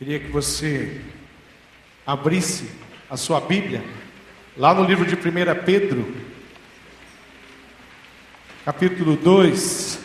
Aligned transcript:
Queria 0.00 0.18
que 0.18 0.28
você 0.28 0.98
abrisse 2.06 2.70
a 3.10 3.18
sua 3.18 3.38
Bíblia 3.38 3.84
lá 4.56 4.72
no 4.72 4.82
livro 4.82 5.04
de 5.04 5.14
1 5.14 5.18
Pedro, 5.62 6.16
capítulo 8.64 9.14
2. 9.14 10.00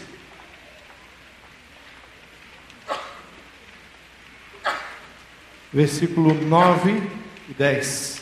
Versículo 5.71 6.33
9 6.33 7.01
e 7.47 7.53
10. 7.53 8.21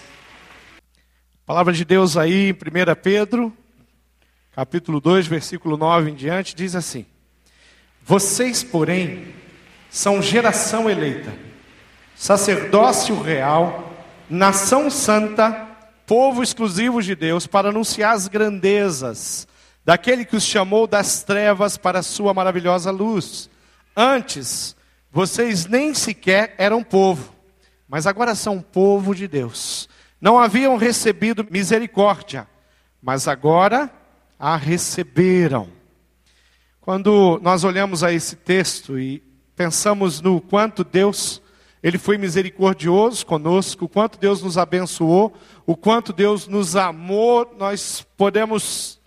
palavra 1.47 1.73
de 1.73 1.83
Deus 1.83 2.15
aí 2.15 2.49
em 2.49 2.51
1 2.51 2.55
Pedro, 3.01 3.51
capítulo 4.55 5.01
2, 5.01 5.25
versículo 5.25 5.75
9 5.75 6.11
em 6.11 6.13
diante, 6.13 6.53
diz 6.53 6.75
assim: 6.75 7.03
Vocês, 8.03 8.63
porém, 8.63 9.33
são 9.89 10.21
geração 10.21 10.87
eleita, 10.87 11.33
sacerdócio 12.15 13.19
real, 13.21 13.91
nação 14.29 14.89
santa, 14.89 15.67
povo 16.05 16.43
exclusivo 16.43 17.01
de 17.01 17.15
Deus, 17.15 17.47
para 17.47 17.69
anunciar 17.69 18.13
as 18.13 18.27
grandezas 18.27 19.47
daquele 19.85 20.25
que 20.25 20.35
os 20.35 20.43
chamou 20.43 20.87
das 20.87 21.23
trevas 21.23 21.77
para 21.77 21.99
a 21.99 22.03
sua 22.03 22.33
maravilhosa 22.33 22.91
luz. 22.91 23.49
Antes, 23.95 24.75
vocês 25.11 25.65
nem 25.65 25.93
sequer 25.93 26.55
eram 26.57 26.83
povo, 26.83 27.35
mas 27.87 28.07
agora 28.07 28.33
são 28.33 28.61
povo 28.61 29.13
de 29.13 29.27
Deus. 29.27 29.89
Não 30.19 30.39
haviam 30.39 30.77
recebido 30.77 31.45
misericórdia, 31.49 32.47
mas 33.01 33.27
agora 33.27 33.91
a 34.39 34.55
receberam. 34.55 35.67
Quando 36.81 37.39
nós 37.41 37.63
olhamos 37.63 38.03
a 38.03 38.11
esse 38.11 38.35
texto 38.35 38.97
e 38.97 39.21
pensamos 39.55 40.21
no 40.21 40.41
quanto 40.41 40.83
Deus 40.83 41.41
ele 41.83 41.97
foi 41.97 42.17
misericordioso 42.17 43.25
conosco, 43.25 43.85
o 43.85 43.89
quanto 43.89 44.17
Deus 44.17 44.41
nos 44.41 44.57
abençoou, 44.57 45.33
o 45.65 45.75
quanto 45.75 46.13
Deus 46.13 46.47
nos 46.47 46.77
amou, 46.77 47.53
nós 47.59 48.07
podemos 48.15 49.01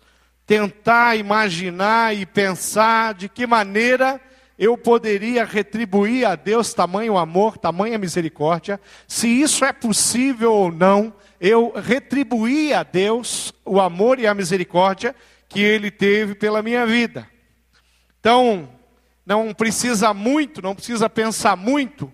tentar 0.47 1.17
imaginar 1.17 2.15
e 2.15 2.27
pensar 2.27 3.15
de 3.15 3.31
que 3.31 3.47
maneira 3.47 4.21
eu 4.59 4.77
poderia 4.77 5.45
retribuir 5.45 6.27
a 6.27 6.35
Deus 6.35 6.75
tamanho 6.75 7.17
amor, 7.17 7.57
tamanha 7.57 7.97
misericórdia, 7.97 8.79
se 9.09 9.27
isso 9.27 9.65
é 9.65 9.73
possível 9.73 10.53
ou 10.53 10.71
não, 10.71 11.15
eu 11.41 11.73
retribuir 11.75 12.75
a 12.75 12.83
Deus 12.83 13.55
o 13.65 13.81
amor 13.81 14.19
e 14.19 14.27
a 14.27 14.35
misericórdia 14.35 15.17
que 15.49 15.61
Ele 15.61 15.91
teve 15.91 16.35
pela 16.35 16.63
minha 16.63 16.87
vida. 16.87 17.27
Então, 18.21 18.69
não 19.25 19.55
precisa 19.55 20.13
muito, 20.13 20.61
não 20.61 20.75
precisa 20.75 21.09
pensar 21.09 21.57
muito, 21.57 22.13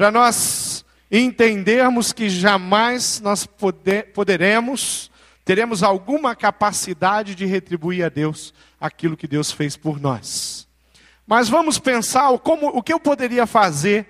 para 0.00 0.10
nós 0.10 0.82
entendermos 1.12 2.10
que 2.10 2.30
jamais 2.30 3.20
nós 3.20 3.44
poder, 3.44 4.14
poderemos, 4.14 5.10
teremos 5.44 5.82
alguma 5.82 6.34
capacidade 6.34 7.34
de 7.34 7.44
retribuir 7.44 8.02
a 8.02 8.08
Deus 8.08 8.54
aquilo 8.80 9.14
que 9.14 9.28
Deus 9.28 9.52
fez 9.52 9.76
por 9.76 10.00
nós. 10.00 10.66
Mas 11.26 11.50
vamos 11.50 11.78
pensar 11.78 12.30
como, 12.38 12.68
o 12.68 12.82
que 12.82 12.94
eu 12.94 12.98
poderia 12.98 13.46
fazer 13.46 14.06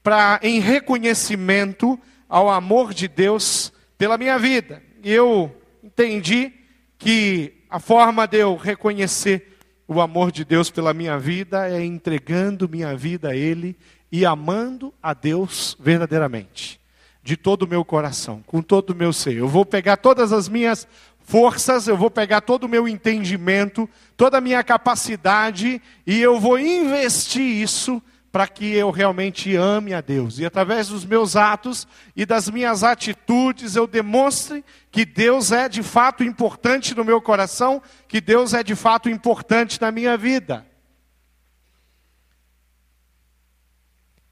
para, 0.00 0.38
em 0.44 0.60
reconhecimento 0.60 1.98
ao 2.28 2.48
amor 2.48 2.94
de 2.94 3.08
Deus 3.08 3.72
pela 3.98 4.16
minha 4.16 4.38
vida. 4.38 4.80
E 5.02 5.10
eu 5.10 5.52
entendi 5.82 6.52
que 6.96 7.64
a 7.68 7.80
forma 7.80 8.28
de 8.28 8.38
eu 8.38 8.54
reconhecer 8.54 9.58
o 9.88 10.00
amor 10.00 10.30
de 10.30 10.44
Deus 10.44 10.70
pela 10.70 10.94
minha 10.94 11.18
vida 11.18 11.68
é 11.68 11.84
entregando 11.84 12.68
minha 12.68 12.94
vida 12.94 13.30
a 13.30 13.36
Ele 13.36 13.76
e 14.12 14.26
amando 14.26 14.92
a 15.02 15.14
Deus 15.14 15.74
verdadeiramente, 15.80 16.78
de 17.22 17.34
todo 17.34 17.62
o 17.62 17.68
meu 17.68 17.82
coração, 17.82 18.44
com 18.46 18.60
todo 18.60 18.90
o 18.90 18.94
meu 18.94 19.10
ser. 19.10 19.34
Eu 19.34 19.48
vou 19.48 19.64
pegar 19.64 19.96
todas 19.96 20.34
as 20.34 20.50
minhas 20.50 20.86
forças, 21.24 21.88
eu 21.88 21.96
vou 21.96 22.10
pegar 22.10 22.42
todo 22.42 22.64
o 22.64 22.68
meu 22.68 22.86
entendimento, 22.86 23.88
toda 24.14 24.36
a 24.36 24.40
minha 24.40 24.62
capacidade 24.62 25.80
e 26.06 26.20
eu 26.20 26.38
vou 26.38 26.58
investir 26.58 27.40
isso 27.42 28.02
para 28.30 28.46
que 28.46 28.74
eu 28.74 28.90
realmente 28.90 29.54
ame 29.56 29.94
a 29.94 30.00
Deus. 30.00 30.38
E 30.38 30.44
através 30.44 30.88
dos 30.88 31.04
meus 31.04 31.36
atos 31.36 31.86
e 32.14 32.26
das 32.26 32.50
minhas 32.50 32.82
atitudes 32.82 33.76
eu 33.76 33.86
demonstre 33.86 34.64
que 34.90 35.06
Deus 35.06 35.52
é 35.52 35.68
de 35.68 35.82
fato 35.82 36.22
importante 36.22 36.94
no 36.94 37.04
meu 37.04 37.20
coração, 37.20 37.80
que 38.08 38.20
Deus 38.20 38.52
é 38.52 38.62
de 38.62 38.74
fato 38.74 39.08
importante 39.08 39.80
na 39.80 39.90
minha 39.90 40.16
vida. 40.18 40.66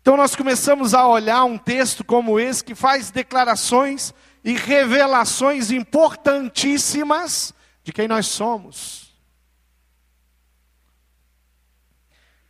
Então 0.01 0.17
nós 0.17 0.35
começamos 0.35 0.95
a 0.95 1.07
olhar 1.07 1.45
um 1.45 1.59
texto 1.59 2.03
como 2.03 2.41
esse 2.41 2.65
que 2.65 2.75
faz 2.75 3.11
declarações 3.11 4.15
e 4.43 4.55
revelações 4.55 5.71
importantíssimas 5.71 7.53
de 7.85 7.93
quem 7.93 8.09
nós 8.09 8.27
somos. 8.27 9.11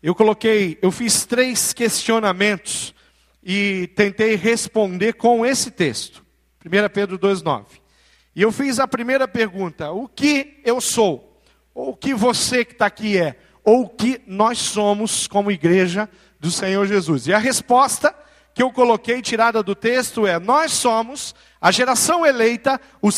Eu 0.02 0.14
coloquei, 0.14 0.78
eu 0.80 0.90
fiz 0.90 1.26
três 1.26 1.72
questionamentos 1.72 2.94
e 3.42 3.88
tentei 3.96 4.36
responder 4.36 5.14
com 5.14 5.44
esse 5.44 5.70
texto. 5.70 6.24
1 6.64 6.88
Pedro 6.92 7.18
2,9. 7.18 7.66
E 8.34 8.42
eu 8.42 8.52
fiz 8.52 8.78
a 8.78 8.86
primeira 8.86 9.26
pergunta: 9.26 9.90
o 9.90 10.08
que 10.08 10.60
eu 10.64 10.80
sou? 10.80 11.42
Ou 11.74 11.90
o 11.90 11.96
que 11.96 12.14
você 12.14 12.64
que 12.64 12.72
está 12.72 12.86
aqui 12.86 13.18
é? 13.18 13.38
Ou 13.64 13.82
o 13.82 13.88
que 13.88 14.22
nós 14.26 14.58
somos 14.58 15.26
como 15.26 15.50
igreja 15.50 16.08
do 16.40 16.50
Senhor 16.50 16.86
Jesus? 16.86 17.26
E 17.26 17.34
a 17.34 17.38
resposta 17.38 18.14
que 18.54 18.62
eu 18.62 18.72
coloquei, 18.72 19.22
tirada 19.22 19.62
do 19.62 19.74
texto, 19.74 20.26
é: 20.26 20.38
nós 20.38 20.72
somos 20.72 21.34
a 21.60 21.70
geração 21.70 22.26
eleita, 22.26 22.80
o, 23.00 23.08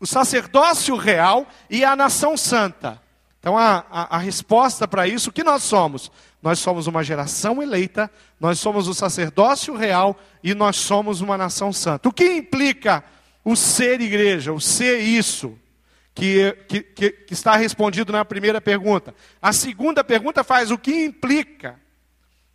o 0.00 0.06
sacerdócio 0.06 0.96
real 0.96 1.46
e 1.68 1.84
a 1.84 1.94
nação 1.96 2.36
santa. 2.36 3.02
Então 3.40 3.56
a, 3.56 3.84
a, 3.90 4.16
a 4.16 4.18
resposta 4.18 4.86
para 4.86 5.06
isso, 5.06 5.30
o 5.30 5.32
que 5.32 5.44
nós 5.44 5.62
somos? 5.62 6.10
Nós 6.42 6.58
somos 6.60 6.86
uma 6.86 7.02
geração 7.02 7.62
eleita, 7.62 8.10
nós 8.38 8.60
somos 8.60 8.86
o 8.86 8.94
sacerdócio 8.94 9.74
real 9.74 10.18
e 10.42 10.54
nós 10.54 10.76
somos 10.76 11.20
uma 11.20 11.36
nação 11.36 11.72
santa. 11.72 12.08
O 12.08 12.12
que 12.12 12.24
implica 12.24 13.02
o 13.44 13.56
ser 13.56 14.00
igreja, 14.00 14.52
o 14.52 14.60
ser 14.60 15.00
isso? 15.00 15.58
Que, 16.14 16.52
que, 16.68 16.82
que, 16.82 17.10
que 17.10 17.32
está 17.32 17.56
respondido 17.56 18.12
na 18.12 18.24
primeira 18.24 18.60
pergunta. 18.60 19.14
A 19.40 19.52
segunda 19.52 20.02
pergunta 20.02 20.42
faz 20.42 20.72
o 20.72 20.76
que 20.76 21.04
implica. 21.04 21.78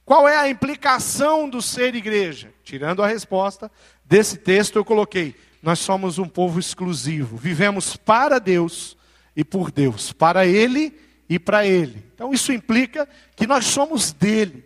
Qual 0.05 0.27
é 0.27 0.35
a 0.35 0.49
implicação 0.49 1.49
do 1.49 1.61
ser 1.61 1.95
igreja? 1.95 2.53
Tirando 2.63 3.01
a 3.01 3.07
resposta 3.07 3.71
desse 4.03 4.37
texto, 4.37 4.75
eu 4.75 4.85
coloquei: 4.85 5.35
nós 5.61 5.79
somos 5.79 6.19
um 6.19 6.27
povo 6.27 6.59
exclusivo, 6.59 7.37
vivemos 7.37 7.95
para 7.95 8.37
Deus 8.37 8.97
e 9.35 9.45
por 9.45 9.71
Deus, 9.71 10.11
para 10.11 10.45
Ele 10.45 10.93
e 11.29 11.39
para 11.39 11.65
Ele. 11.65 12.03
Então 12.13 12.33
isso 12.33 12.51
implica 12.51 13.07
que 13.35 13.47
nós 13.47 13.65
somos 13.65 14.11
dele, 14.11 14.65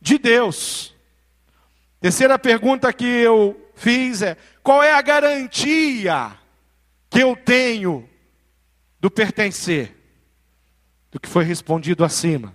de 0.00 0.18
Deus. 0.18 0.94
Terceira 2.00 2.38
pergunta 2.38 2.92
que 2.92 3.04
eu 3.04 3.70
fiz 3.74 4.22
é: 4.22 4.36
qual 4.62 4.82
é 4.82 4.94
a 4.94 5.02
garantia 5.02 6.32
que 7.10 7.20
eu 7.20 7.36
tenho 7.36 8.08
do 8.98 9.10
pertencer? 9.10 9.94
Do 11.10 11.20
que 11.20 11.28
foi 11.28 11.44
respondido 11.44 12.02
acima. 12.02 12.54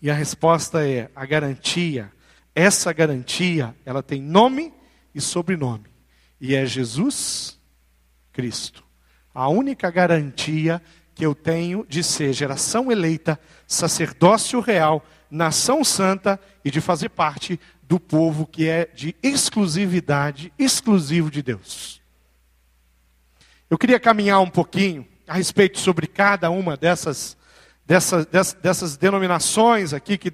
E 0.00 0.10
a 0.10 0.14
resposta 0.14 0.86
é: 0.86 1.10
a 1.14 1.26
garantia, 1.26 2.12
essa 2.54 2.92
garantia, 2.92 3.74
ela 3.84 4.02
tem 4.02 4.20
nome 4.20 4.72
e 5.14 5.20
sobrenome, 5.20 5.86
e 6.40 6.54
é 6.54 6.64
Jesus 6.64 7.58
Cristo. 8.32 8.84
A 9.34 9.48
única 9.48 9.90
garantia 9.90 10.82
que 11.14 11.24
eu 11.24 11.34
tenho 11.34 11.84
de 11.88 12.02
ser 12.02 12.32
geração 12.32 12.90
eleita, 12.90 13.38
sacerdócio 13.66 14.60
real, 14.60 15.04
nação 15.30 15.84
santa 15.84 16.40
e 16.64 16.70
de 16.70 16.80
fazer 16.80 17.10
parte 17.10 17.60
do 17.82 18.00
povo 18.00 18.46
que 18.46 18.68
é 18.68 18.86
de 18.86 19.14
exclusividade, 19.22 20.52
exclusivo 20.58 21.30
de 21.30 21.42
Deus. 21.42 22.00
Eu 23.68 23.76
queria 23.76 24.00
caminhar 24.00 24.40
um 24.40 24.50
pouquinho 24.50 25.06
a 25.28 25.34
respeito 25.34 25.78
sobre 25.78 26.06
cada 26.06 26.50
uma 26.50 26.76
dessas, 26.76 27.36
dessas, 27.90 28.54
dessas, 28.62 28.96
denominações 28.96 29.92
aqui 29.92 30.16
que 30.16 30.32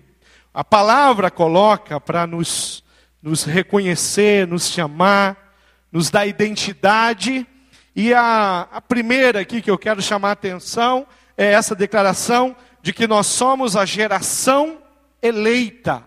a 0.52 0.62
palavra 0.62 1.30
coloca 1.30 1.98
para 1.98 2.26
nos, 2.26 2.84
nos 3.22 3.44
reconhecer, 3.44 4.46
nos 4.46 4.68
chamar, 4.68 5.54
nos 5.90 6.10
dar 6.10 6.26
identidade 6.26 7.46
e 7.94 8.12
a, 8.12 8.68
a 8.70 8.80
primeira 8.82 9.40
aqui 9.40 9.62
que 9.62 9.70
eu 9.70 9.78
quero 9.78 10.02
chamar 10.02 10.28
a 10.28 10.32
atenção 10.32 11.06
é 11.34 11.50
essa 11.52 11.74
declaração 11.74 12.54
de 12.82 12.92
que 12.92 13.06
nós 13.06 13.26
somos 13.26 13.74
a 13.74 13.86
geração 13.86 14.82
eleita. 15.22 16.06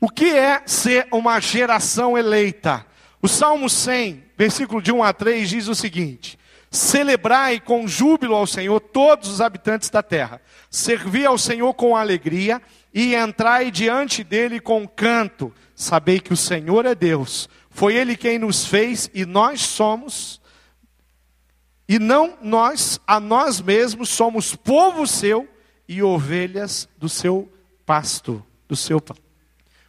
O 0.00 0.08
que 0.08 0.30
é 0.30 0.62
ser 0.64 1.08
uma 1.12 1.38
geração 1.40 2.16
eleita? 2.16 2.86
O 3.20 3.28
Salmo 3.28 3.68
100, 3.68 4.24
versículo 4.34 4.80
de 4.80 4.92
1 4.92 5.04
a 5.04 5.12
3 5.12 5.46
diz 5.46 5.68
o 5.68 5.74
seguinte: 5.74 6.37
Celebrai 6.70 7.60
com 7.60 7.88
júbilo 7.88 8.34
ao 8.34 8.46
Senhor 8.46 8.80
todos 8.80 9.28
os 9.28 9.40
habitantes 9.40 9.88
da 9.90 10.02
terra, 10.02 10.40
servi 10.70 11.24
ao 11.24 11.38
Senhor 11.38 11.72
com 11.74 11.96
alegria, 11.96 12.60
e 12.92 13.14
entrai 13.14 13.70
diante 13.70 14.24
dele 14.24 14.60
com 14.60 14.86
canto. 14.86 15.52
Sabei 15.74 16.20
que 16.20 16.32
o 16.32 16.36
Senhor 16.36 16.84
é 16.84 16.94
Deus. 16.94 17.48
Foi 17.70 17.94
ele 17.94 18.16
quem 18.16 18.38
nos 18.38 18.64
fez 18.64 19.10
e 19.14 19.24
nós 19.24 19.60
somos 19.60 20.40
e 21.88 21.98
não 21.98 22.36
nós 22.42 23.00
a 23.06 23.18
nós 23.18 23.60
mesmos 23.60 24.10
somos 24.10 24.54
povo 24.54 25.06
seu 25.06 25.48
e 25.88 26.02
ovelhas 26.02 26.86
do 26.98 27.08
seu 27.08 27.50
pasto, 27.86 28.44
do 28.68 28.76
seu 28.76 29.02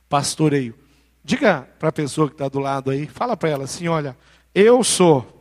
pastoreio. 0.07 0.73
Diga 1.23 1.67
para 1.77 1.89
a 1.89 1.91
pessoa 1.91 2.29
que 2.29 2.35
está 2.35 2.47
do 2.47 2.59
lado 2.59 2.89
aí, 2.89 3.05
fala 3.05 3.35
para 3.35 3.49
ela 3.49 3.63
assim: 3.65 3.89
olha, 3.89 4.17
eu 4.55 4.81
sou, 4.81 5.38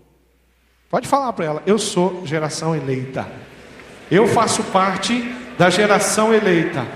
pode 0.88 1.06
falar 1.08 1.32
para 1.32 1.44
ela, 1.44 1.62
eu 1.67 1.79
sou 1.79 2.26
geração 2.26 2.75
eleita. 2.75 3.31
Eu 4.11 4.26
faço 4.26 4.62
parte 4.64 5.20
da 5.58 5.69
geração 5.69 6.32
eleita. 6.32 6.87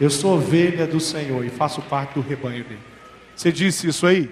Eu 0.00 0.10
sou 0.10 0.34
ovelha 0.34 0.86
do 0.86 1.00
Senhor 1.00 1.44
e 1.44 1.50
faço 1.50 1.80
parte 1.82 2.14
do 2.14 2.20
rebanho 2.20 2.64
dele. 2.64 2.80
Você 3.34 3.50
disse 3.50 3.88
isso 3.88 4.06
aí? 4.06 4.30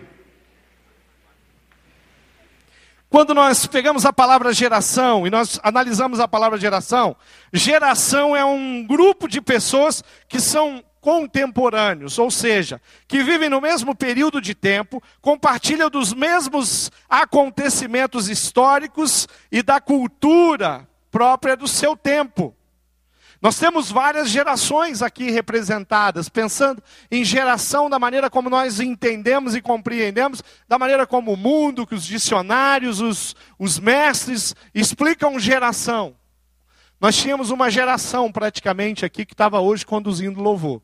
Quando 3.14 3.32
nós 3.32 3.66
pegamos 3.66 4.04
a 4.04 4.12
palavra 4.12 4.52
geração 4.52 5.26
e 5.26 5.30
nós 5.30 5.60
analisamos 5.62 6.18
a 6.18 6.26
palavra 6.26 6.58
geração, 6.58 7.14
geração 7.52 8.34
é 8.34 8.44
um 8.44 8.84
grupo 8.84 9.28
de 9.28 9.40
pessoas 9.40 10.02
que 10.28 10.40
são 10.40 10.82
contemporâneos, 11.04 12.18
ou 12.18 12.30
seja, 12.30 12.80
que 13.06 13.22
vivem 13.22 13.50
no 13.50 13.60
mesmo 13.60 13.94
período 13.94 14.40
de 14.40 14.54
tempo, 14.54 15.02
compartilham 15.20 15.90
dos 15.90 16.14
mesmos 16.14 16.90
acontecimentos 17.10 18.30
históricos 18.30 19.28
e 19.52 19.62
da 19.62 19.82
cultura 19.82 20.88
própria 21.10 21.58
do 21.58 21.68
seu 21.68 21.94
tempo. 21.94 22.56
Nós 23.38 23.58
temos 23.58 23.90
várias 23.90 24.30
gerações 24.30 25.02
aqui 25.02 25.30
representadas, 25.30 26.30
pensando 26.30 26.82
em 27.10 27.22
geração 27.22 27.90
da 27.90 27.98
maneira 27.98 28.30
como 28.30 28.48
nós 28.48 28.80
entendemos 28.80 29.54
e 29.54 29.60
compreendemos, 29.60 30.42
da 30.66 30.78
maneira 30.78 31.06
como 31.06 31.34
o 31.34 31.36
mundo, 31.36 31.86
que 31.86 31.94
os 31.94 32.06
dicionários, 32.06 33.02
os, 33.02 33.36
os 33.58 33.78
mestres 33.78 34.56
explicam 34.74 35.38
geração. 35.38 36.16
Nós 36.98 37.14
tínhamos 37.14 37.50
uma 37.50 37.70
geração 37.70 38.32
praticamente 38.32 39.04
aqui 39.04 39.26
que 39.26 39.34
estava 39.34 39.60
hoje 39.60 39.84
conduzindo 39.84 40.40
louvor. 40.40 40.80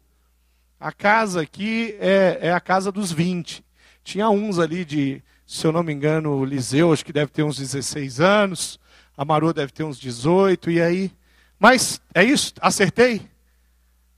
A 0.80 0.90
casa 0.90 1.42
aqui 1.42 1.94
é, 2.00 2.38
é, 2.40 2.52
a 2.52 2.60
casa 2.60 2.90
dos 2.90 3.12
20. 3.12 3.62
Tinha 4.02 4.28
uns 4.30 4.58
ali 4.58 4.84
de, 4.84 5.22
se 5.46 5.66
eu 5.66 5.70
não 5.70 5.82
me 5.82 5.92
engano, 5.92 6.32
o 6.32 6.44
Liseu, 6.44 6.92
acho 6.92 7.04
que 7.04 7.12
deve 7.12 7.30
ter 7.30 7.42
uns 7.42 7.58
16 7.58 8.18
anos, 8.18 8.80
a 9.16 9.24
Maru 9.24 9.52
deve 9.52 9.70
ter 9.70 9.84
uns 9.84 9.98
18, 9.98 10.70
e 10.70 10.80
aí 10.80 11.12
mas 11.60 12.00
é 12.14 12.24
isso? 12.24 12.54
Acertei? 12.58 13.20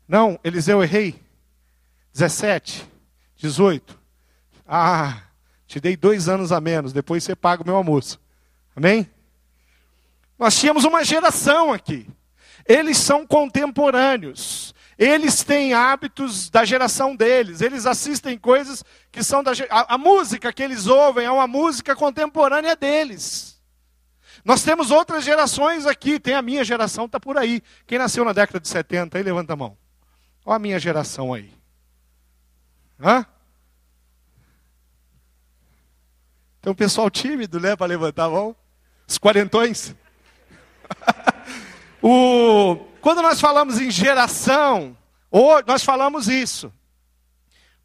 Não, 0.07 0.39
Eliseu, 0.45 0.81
errei. 0.81 1.21
17, 2.13 2.87
18. 3.37 3.99
Ah, 4.65 5.23
te 5.67 5.81
dei 5.81 5.97
dois 5.97 6.29
anos 6.29 6.53
a 6.53 6.61
menos, 6.61 6.93
depois 6.93 7.25
você 7.25 7.35
paga 7.35 7.65
o 7.65 7.67
meu 7.67 7.75
almoço. 7.75 8.21
Amém? 8.77 9.11
Nós 10.39 10.57
tínhamos 10.57 10.85
uma 10.85 11.03
geração 11.03 11.73
aqui. 11.73 12.07
Eles 12.65 12.97
são 12.97 13.27
contemporâneos. 13.27 14.72
Eles 15.03 15.43
têm 15.43 15.75
hábitos 15.75 16.49
da 16.49 16.65
geração 16.65 17.17
deles. 17.17 17.61
Eles 17.61 17.87
assistem 17.87 18.39
coisas 18.39 18.85
que 19.11 19.21
são 19.25 19.43
da 19.43 19.51
a, 19.69 19.95
a 19.95 19.99
música 19.99 20.53
que 20.53 20.63
eles 20.63 20.87
ouvem 20.87 21.27
é 21.27 21.31
uma 21.31 21.49
música 21.49 21.97
contemporânea 21.97 22.77
deles. 22.77 23.61
Nós 24.45 24.63
temos 24.63 24.93
outras 24.93 25.25
gerações 25.25 25.87
aqui, 25.87 26.21
tem 26.21 26.35
a 26.35 26.43
minha 26.43 26.63
geração, 26.63 27.07
está 27.07 27.19
por 27.19 27.37
aí. 27.37 27.61
Quem 27.85 27.99
nasceu 27.99 28.25
na 28.25 28.33
década 28.33 28.61
de 28.61 28.69
70 28.69 29.19
aí, 29.19 29.25
levanta 29.25 29.55
a 29.55 29.57
mão. 29.57 29.77
Olha 30.47 30.55
a 30.55 30.61
minha 30.61 30.79
geração 30.79 31.35
aí. 31.35 31.53
Hã? 33.01 33.27
Tem 36.61 36.71
um 36.71 36.77
pessoal 36.77 37.11
tímido, 37.11 37.59
né, 37.59 37.75
para 37.75 37.87
levantar 37.87 38.27
a 38.27 38.31
mão. 38.31 38.55
Os 39.09 39.19
quarentões. 39.19 39.97
o... 42.03 42.77
Quando 43.01 43.23
nós 43.23 43.41
falamos 43.41 43.81
em 43.81 43.91
geração, 43.91 44.97
nós 45.67 45.83
falamos 45.85 46.29
isso. 46.29 46.73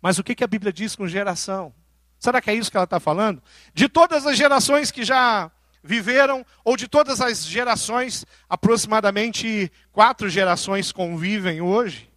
Mas 0.01 0.19
o 0.19 0.23
que, 0.23 0.35
que 0.35 0.43
a 0.43 0.47
Bíblia 0.47 0.71
diz 0.71 0.95
com 0.95 1.07
geração? 1.07 1.73
Será 2.19 2.41
que 2.41 2.49
é 2.49 2.55
isso 2.55 2.69
que 2.69 2.77
ela 2.77 2.83
está 2.83 2.99
falando? 2.99 3.41
De 3.73 3.87
todas 3.87 4.25
as 4.25 4.37
gerações 4.37 4.91
que 4.91 5.03
já 5.03 5.51
viveram, 5.83 6.45
ou 6.63 6.75
de 6.75 6.87
todas 6.87 7.21
as 7.21 7.45
gerações, 7.45 8.25
aproximadamente 8.49 9.71
quatro 9.91 10.29
gerações 10.29 10.91
convivem 10.91 11.61
hoje. 11.61 12.09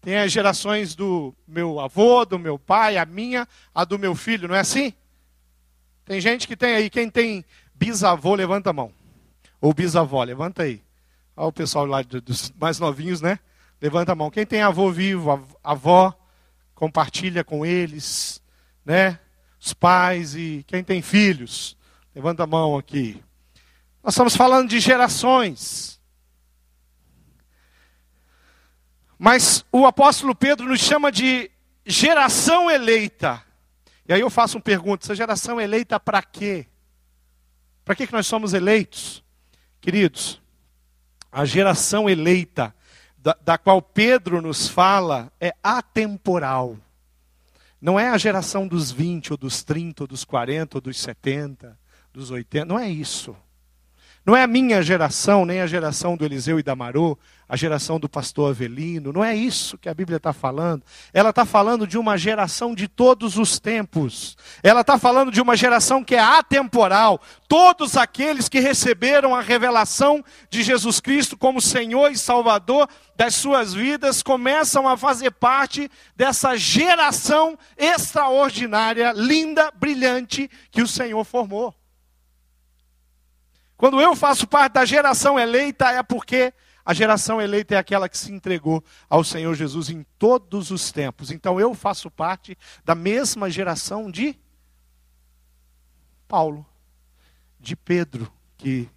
Tem 0.00 0.18
as 0.18 0.30
gerações 0.30 0.94
do 0.94 1.34
meu 1.46 1.80
avô, 1.80 2.24
do 2.24 2.38
meu 2.38 2.58
pai, 2.58 2.98
a 2.98 3.06
minha, 3.06 3.48
a 3.74 3.84
do 3.84 3.98
meu 3.98 4.14
filho, 4.14 4.48
não 4.48 4.54
é 4.54 4.60
assim? 4.60 4.92
Tem 6.04 6.20
gente 6.20 6.46
que 6.46 6.56
tem 6.56 6.74
aí, 6.74 6.90
quem 6.90 7.10
tem 7.10 7.44
bisavô, 7.74 8.34
levanta 8.34 8.70
a 8.70 8.72
mão. 8.72 8.92
Ou 9.60 9.72
bisavó, 9.74 10.22
levanta 10.22 10.62
aí. 10.62 10.82
Olha 11.40 11.46
o 11.46 11.52
pessoal 11.52 11.86
lá 11.86 12.02
dos 12.02 12.52
mais 12.60 12.80
novinhos, 12.80 13.20
né? 13.20 13.38
Levanta 13.80 14.10
a 14.10 14.14
mão. 14.16 14.28
Quem 14.28 14.44
tem 14.44 14.60
avô 14.60 14.90
vivo, 14.90 15.48
avó, 15.62 16.12
compartilha 16.74 17.44
com 17.44 17.64
eles, 17.64 18.42
né? 18.84 19.20
Os 19.60 19.72
pais 19.72 20.34
e 20.34 20.64
quem 20.66 20.82
tem 20.82 21.00
filhos, 21.00 21.76
Levanta 22.12 22.42
a 22.42 22.46
mão 22.46 22.76
aqui. 22.76 23.22
Nós 24.02 24.14
estamos 24.14 24.34
falando 24.34 24.68
de 24.68 24.80
gerações. 24.80 26.00
Mas 29.16 29.64
o 29.70 29.86
apóstolo 29.86 30.34
Pedro 30.34 30.66
nos 30.66 30.80
chama 30.80 31.12
de 31.12 31.48
geração 31.86 32.68
eleita. 32.68 33.40
E 34.08 34.12
aí 34.12 34.20
eu 34.20 34.28
faço 34.28 34.56
uma 34.56 34.62
pergunta: 34.62 35.06
essa 35.06 35.14
geração 35.14 35.60
eleita 35.60 36.00
para 36.00 36.20
quê? 36.20 36.66
Para 37.84 37.94
que, 37.94 38.08
que 38.08 38.12
nós 38.12 38.26
somos 38.26 38.52
eleitos? 38.52 39.22
Queridos, 39.80 40.42
a 41.30 41.44
geração 41.44 42.08
eleita, 42.08 42.74
da, 43.16 43.36
da 43.44 43.58
qual 43.58 43.82
Pedro 43.82 44.40
nos 44.40 44.68
fala, 44.68 45.32
é 45.40 45.52
atemporal. 45.62 46.76
Não 47.80 47.98
é 47.98 48.08
a 48.08 48.18
geração 48.18 48.66
dos 48.66 48.90
20, 48.90 49.32
ou 49.32 49.36
dos 49.36 49.62
30, 49.62 50.04
ou 50.04 50.06
dos 50.08 50.24
40, 50.24 50.78
ou 50.78 50.80
dos 50.80 50.98
70 50.98 51.78
dos 52.12 52.30
80. 52.30 52.64
Não 52.64 52.78
é 52.78 52.88
isso. 52.88 53.36
Não 54.28 54.36
é 54.36 54.42
a 54.42 54.46
minha 54.46 54.82
geração, 54.82 55.46
nem 55.46 55.62
a 55.62 55.66
geração 55.66 56.14
do 56.14 56.22
Eliseu 56.22 56.58
e 56.58 56.62
da 56.62 56.76
Marô, 56.76 57.18
a 57.48 57.56
geração 57.56 57.98
do 57.98 58.10
pastor 58.10 58.50
Avelino. 58.50 59.10
Não 59.10 59.24
é 59.24 59.34
isso 59.34 59.78
que 59.78 59.88
a 59.88 59.94
Bíblia 59.94 60.18
está 60.18 60.34
falando. 60.34 60.82
Ela 61.14 61.30
está 61.30 61.46
falando 61.46 61.86
de 61.86 61.96
uma 61.96 62.18
geração 62.18 62.74
de 62.74 62.86
todos 62.88 63.38
os 63.38 63.58
tempos. 63.58 64.36
Ela 64.62 64.82
está 64.82 64.98
falando 64.98 65.32
de 65.32 65.40
uma 65.40 65.56
geração 65.56 66.04
que 66.04 66.14
é 66.14 66.20
atemporal. 66.20 67.18
Todos 67.48 67.96
aqueles 67.96 68.50
que 68.50 68.60
receberam 68.60 69.34
a 69.34 69.40
revelação 69.40 70.22
de 70.50 70.62
Jesus 70.62 71.00
Cristo 71.00 71.34
como 71.34 71.58
Senhor 71.58 72.12
e 72.12 72.18
Salvador 72.18 72.86
das 73.16 73.34
suas 73.34 73.72
vidas 73.72 74.22
começam 74.22 74.86
a 74.86 74.94
fazer 74.94 75.30
parte 75.30 75.90
dessa 76.14 76.54
geração 76.54 77.58
extraordinária, 77.78 79.10
linda, 79.16 79.72
brilhante 79.74 80.50
que 80.70 80.82
o 80.82 80.86
Senhor 80.86 81.24
formou. 81.24 81.77
Quando 83.78 84.00
eu 84.00 84.16
faço 84.16 84.44
parte 84.44 84.72
da 84.72 84.84
geração 84.84 85.38
eleita, 85.38 85.88
é 85.88 86.02
porque 86.02 86.52
a 86.84 86.92
geração 86.92 87.40
eleita 87.40 87.76
é 87.76 87.78
aquela 87.78 88.08
que 88.08 88.18
se 88.18 88.32
entregou 88.32 88.82
ao 89.08 89.22
Senhor 89.22 89.54
Jesus 89.54 89.88
em 89.88 90.04
todos 90.18 90.72
os 90.72 90.90
tempos. 90.90 91.30
Então 91.30 91.60
eu 91.60 91.72
faço 91.74 92.10
parte 92.10 92.58
da 92.84 92.96
mesma 92.96 93.48
geração 93.48 94.10
de 94.10 94.36
Paulo, 96.26 96.66
de 97.60 97.76
Pedro, 97.76 98.30
que, 98.56 98.88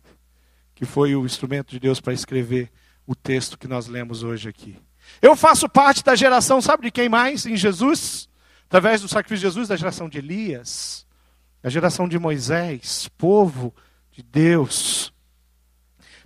que 0.74 0.84
foi 0.84 1.16
o 1.16 1.28
instrumento 1.28 1.70
de 1.70 1.80
Deus 1.80 2.02
para 2.02 2.12
escrever 2.12 2.72
o 3.06 3.14
texto 3.14 3.60
que 3.60 3.68
nós 3.68 3.86
lemos 3.86 4.24
hoje 4.24 4.50
aqui. 4.50 4.82
Eu 5.22 5.36
faço 5.36 5.70
parte 5.70 6.04
da 6.04 6.16
geração, 6.16 6.60
sabe 6.60 6.84
de 6.84 6.92
quem 6.92 7.08
mais? 7.08 7.46
Em 7.46 7.56
Jesus? 7.56 8.28
Através 8.66 9.02
do 9.02 9.08
sacrifício 9.08 9.42
de 9.42 9.54
Jesus, 9.54 9.68
da 9.68 9.76
geração 9.76 10.10
de 10.10 10.18
Elias, 10.18 11.06
da 11.62 11.70
geração 11.70 12.08
de 12.08 12.18
Moisés, 12.18 13.08
povo 13.16 13.72
de 14.22 14.28
Deus. 14.32 15.12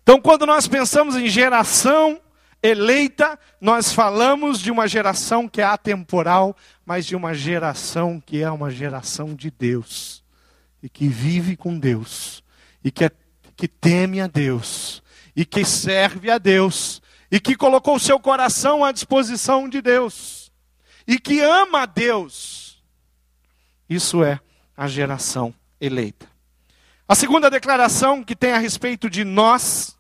Então, 0.03 0.21
quando 0.21 0.45
nós 0.45 0.67
pensamos 0.67 1.15
em 1.15 1.27
geração 1.27 2.21
eleita, 2.61 3.39
nós 3.61 3.91
falamos 3.93 4.59
de 4.59 4.69
uma 4.69 4.87
geração 4.87 5.47
que 5.47 5.61
é 5.61 5.63
atemporal, 5.63 6.55
mas 6.85 7.05
de 7.05 7.15
uma 7.15 7.33
geração 7.33 8.19
que 8.19 8.41
é 8.41 8.51
uma 8.51 8.69
geração 8.69 9.33
de 9.33 9.49
Deus, 9.49 10.23
e 10.83 10.89
que 10.89 11.07
vive 11.07 11.55
com 11.55 11.79
Deus, 11.79 12.43
e 12.83 12.91
que, 12.91 13.05
é, 13.05 13.11
que 13.55 13.67
teme 13.67 14.19
a 14.19 14.27
Deus, 14.27 15.01
e 15.35 15.45
que 15.45 15.63
serve 15.63 16.29
a 16.29 16.37
Deus, 16.37 17.01
e 17.31 17.39
que 17.39 17.55
colocou 17.55 17.97
seu 17.97 18.19
coração 18.19 18.83
à 18.83 18.91
disposição 18.91 19.69
de 19.69 19.81
Deus, 19.81 20.51
e 21.07 21.17
que 21.17 21.39
ama 21.39 21.83
a 21.83 21.85
Deus. 21.85 22.83
Isso 23.89 24.23
é 24.23 24.39
a 24.75 24.87
geração 24.87 25.53
eleita. 25.79 26.34
A 27.07 27.13
segunda 27.13 27.51
declaração 27.51 28.23
que 28.23 28.35
tem 28.35 28.51
a 28.51 28.57
respeito 28.57 29.07
de 29.11 29.23
nós, 29.23 29.95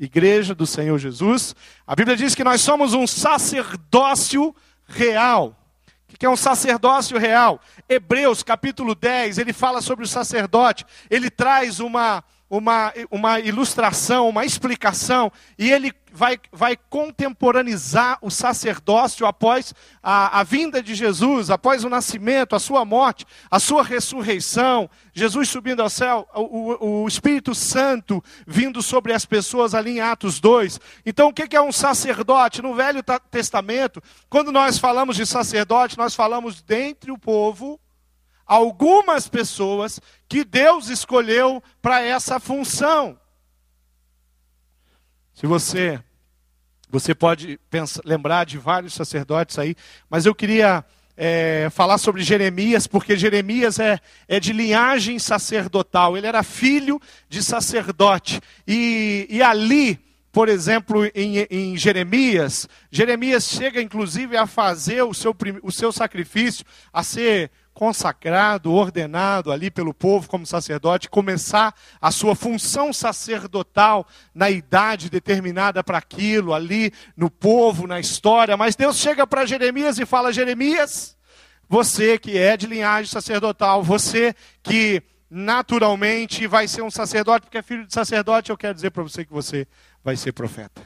igreja 0.00 0.54
do 0.54 0.66
Senhor 0.66 0.98
Jesus. 0.98 1.54
A 1.86 1.94
Bíblia 1.94 2.16
diz 2.16 2.34
que 2.34 2.42
nós 2.42 2.62
somos 2.62 2.94
um 2.94 3.06
sacerdócio 3.06 4.56
real. 4.86 5.54
O 6.10 6.18
que 6.18 6.24
é 6.24 6.30
um 6.30 6.36
sacerdócio 6.36 7.18
real? 7.18 7.60
Hebreus 7.86 8.42
capítulo 8.42 8.94
10, 8.94 9.36
ele 9.36 9.52
fala 9.52 9.82
sobre 9.82 10.06
o 10.06 10.08
sacerdote, 10.08 10.86
ele 11.10 11.28
traz 11.28 11.78
uma, 11.78 12.24
uma, 12.48 12.92
uma 13.10 13.40
ilustração, 13.40 14.28
uma 14.28 14.44
explicação, 14.44 15.32
e 15.58 15.70
ele 15.70 15.92
vai, 16.12 16.38
vai 16.52 16.76
contemporaneizar 16.76 18.18
o 18.22 18.30
sacerdócio 18.30 19.26
após 19.26 19.74
a, 20.02 20.40
a 20.40 20.42
vinda 20.42 20.82
de 20.82 20.94
Jesus, 20.94 21.50
após 21.50 21.84
o 21.84 21.90
nascimento, 21.90 22.56
a 22.56 22.58
sua 22.58 22.84
morte, 22.84 23.26
a 23.50 23.58
sua 23.58 23.82
ressurreição, 23.82 24.88
Jesus 25.12 25.48
subindo 25.48 25.82
ao 25.82 25.90
céu, 25.90 26.26
o, 26.34 27.02
o 27.02 27.08
Espírito 27.08 27.54
Santo 27.54 28.22
vindo 28.46 28.80
sobre 28.80 29.12
as 29.12 29.26
pessoas 29.26 29.74
ali 29.74 29.98
em 29.98 30.00
Atos 30.00 30.40
2. 30.40 30.80
Então, 31.04 31.28
o 31.28 31.32
que 31.32 31.56
é 31.56 31.60
um 31.60 31.72
sacerdote? 31.72 32.62
No 32.62 32.74
Velho 32.74 33.02
Testamento, 33.30 34.00
quando 34.30 34.52
nós 34.52 34.78
falamos 34.78 35.16
de 35.16 35.26
sacerdote, 35.26 35.98
nós 35.98 36.14
falamos 36.14 36.62
dentre 36.62 37.10
o 37.10 37.18
povo 37.18 37.78
algumas 38.46 39.28
pessoas 39.28 40.00
que 40.28 40.44
Deus 40.44 40.88
escolheu 40.88 41.62
para 41.82 42.00
essa 42.00 42.38
função. 42.38 43.18
Se 45.34 45.46
você 45.46 46.00
você 46.88 47.14
pode 47.14 47.58
pensar, 47.68 48.00
lembrar 48.04 48.46
de 48.46 48.56
vários 48.58 48.94
sacerdotes 48.94 49.58
aí, 49.58 49.74
mas 50.08 50.24
eu 50.24 50.34
queria 50.34 50.84
é, 51.16 51.68
falar 51.70 51.98
sobre 51.98 52.22
Jeremias, 52.22 52.86
porque 52.86 53.16
Jeremias 53.16 53.78
é, 53.78 53.98
é 54.28 54.38
de 54.38 54.52
linhagem 54.52 55.18
sacerdotal, 55.18 56.16
ele 56.16 56.26
era 56.26 56.42
filho 56.42 57.00
de 57.28 57.42
sacerdote. 57.42 58.40
E, 58.66 59.26
e 59.28 59.42
ali, 59.42 59.98
por 60.30 60.48
exemplo, 60.48 61.04
em, 61.14 61.38
em, 61.50 61.76
Jeremias, 61.76 62.68
Jeremias 62.90 63.48
chega 63.48 63.82
inclusive 63.82 64.36
a 64.36 64.46
fazer 64.46 65.02
o 65.02 65.14
seu, 65.14 65.34
o 65.62 65.72
seu 65.72 65.90
sacrifício, 65.90 66.64
a 66.92 67.02
ser 67.02 67.50
consacrado, 67.76 68.72
ordenado 68.72 69.52
ali 69.52 69.70
pelo 69.70 69.92
povo 69.92 70.26
como 70.30 70.46
sacerdote, 70.46 71.10
começar 71.10 71.74
a 72.00 72.10
sua 72.10 72.34
função 72.34 72.90
sacerdotal 72.90 74.06
na 74.34 74.48
idade 74.48 75.10
determinada 75.10 75.84
para 75.84 75.98
aquilo, 75.98 76.54
ali 76.54 76.90
no 77.14 77.30
povo, 77.30 77.86
na 77.86 78.00
história. 78.00 78.56
Mas 78.56 78.76
Deus 78.76 78.96
chega 78.96 79.26
para 79.26 79.44
Jeremias 79.44 79.98
e 79.98 80.06
fala: 80.06 80.32
Jeremias, 80.32 81.18
você 81.68 82.18
que 82.18 82.38
é 82.38 82.56
de 82.56 82.66
linhagem 82.66 83.10
sacerdotal, 83.10 83.82
você 83.82 84.34
que 84.62 85.02
naturalmente 85.28 86.46
vai 86.46 86.66
ser 86.66 86.80
um 86.80 86.90
sacerdote, 86.90 87.44
porque 87.44 87.58
é 87.58 87.62
filho 87.62 87.86
de 87.86 87.92
sacerdote, 87.92 88.48
eu 88.48 88.56
quero 88.56 88.74
dizer 88.74 88.90
para 88.90 89.02
você 89.02 89.22
que 89.22 89.32
você 89.34 89.68
vai 90.02 90.16
ser 90.16 90.32
profeta. 90.32 90.80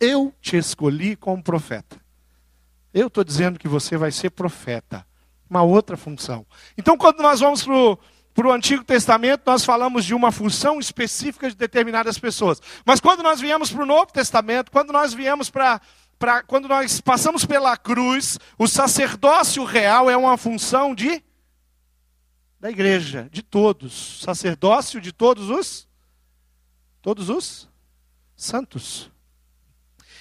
Eu 0.00 0.34
te 0.40 0.56
escolhi 0.56 1.14
como 1.14 1.40
profeta. 1.40 1.96
Eu 2.92 3.06
estou 3.06 3.22
dizendo 3.22 3.56
que 3.56 3.68
você 3.68 3.96
vai 3.96 4.10
ser 4.10 4.30
profeta 4.30 5.06
uma 5.52 5.62
outra 5.62 5.98
função. 5.98 6.46
Então, 6.78 6.96
quando 6.96 7.22
nós 7.22 7.40
vamos 7.40 7.62
para 7.62 8.46
o 8.46 8.52
Antigo 8.52 8.82
Testamento, 8.82 9.42
nós 9.44 9.66
falamos 9.66 10.02
de 10.02 10.14
uma 10.14 10.32
função 10.32 10.80
específica 10.80 11.50
de 11.50 11.54
determinadas 11.54 12.18
pessoas. 12.18 12.60
Mas 12.86 13.00
quando 13.00 13.22
nós 13.22 13.38
viemos 13.38 13.70
para 13.70 13.82
o 13.82 13.86
Novo 13.86 14.10
Testamento, 14.10 14.72
quando 14.72 14.92
nós 14.92 15.12
viemos 15.12 15.50
para. 15.50 15.80
Pra, 16.18 16.40
quando 16.40 16.68
nós 16.68 17.00
passamos 17.00 17.44
pela 17.44 17.76
cruz, 17.76 18.38
o 18.56 18.68
sacerdócio 18.68 19.64
real 19.64 20.08
é 20.08 20.16
uma 20.16 20.36
função 20.36 20.94
de 20.94 21.20
da 22.60 22.70
igreja, 22.70 23.28
de 23.32 23.42
todos, 23.42 24.20
sacerdócio 24.22 25.00
de 25.00 25.10
todos 25.10 25.50
os 25.50 25.88
todos 27.02 27.28
os 27.28 27.68
santos. 28.36 29.10